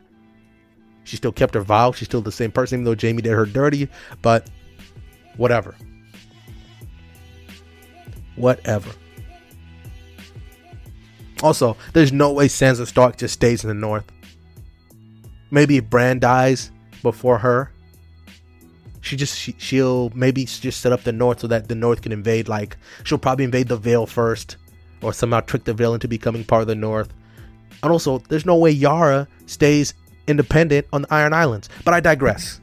[1.04, 1.92] She still kept her vow.
[1.92, 3.88] She's still the same person, even though Jaime did her dirty.
[4.22, 4.50] But
[5.38, 5.76] Whatever.
[8.36, 8.92] Whatever.
[11.44, 14.12] Also, there's no way Sansa Stark just stays in the north.
[15.52, 16.72] Maybe if Bran dies
[17.04, 17.72] before her,
[19.02, 22.12] she just she, she'll maybe just set up the north so that the north can
[22.12, 22.50] invade.
[22.50, 24.58] Like she'll probably invade the Vale first,
[25.02, 27.14] or somehow trick the villain into becoming part of the north.
[27.84, 29.94] And also, there's no way Yara stays
[30.28, 31.70] independent on the Iron Islands.
[31.86, 32.60] But I digress.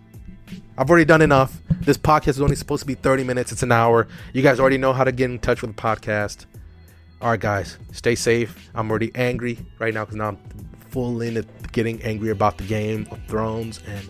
[0.76, 1.60] I've already done enough.
[1.80, 3.52] This podcast is only supposed to be 30 minutes.
[3.52, 4.08] It's an hour.
[4.32, 6.46] You guys already know how to get in touch with the podcast.
[7.20, 8.70] All right, guys, stay safe.
[8.74, 10.38] I'm already angry right now because now I'm
[10.90, 14.08] full into getting angry about the Game of Thrones and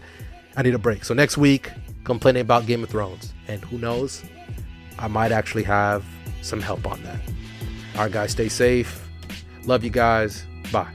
[0.57, 1.05] I need a break.
[1.05, 1.71] So next week,
[2.05, 3.33] complaining about Game of Thrones.
[3.47, 4.23] And who knows,
[4.99, 6.05] I might actually have
[6.43, 7.21] some help on that.
[7.95, 9.09] All right, guys, stay safe.
[9.67, 10.45] Love you guys.
[10.73, 10.91] Bye.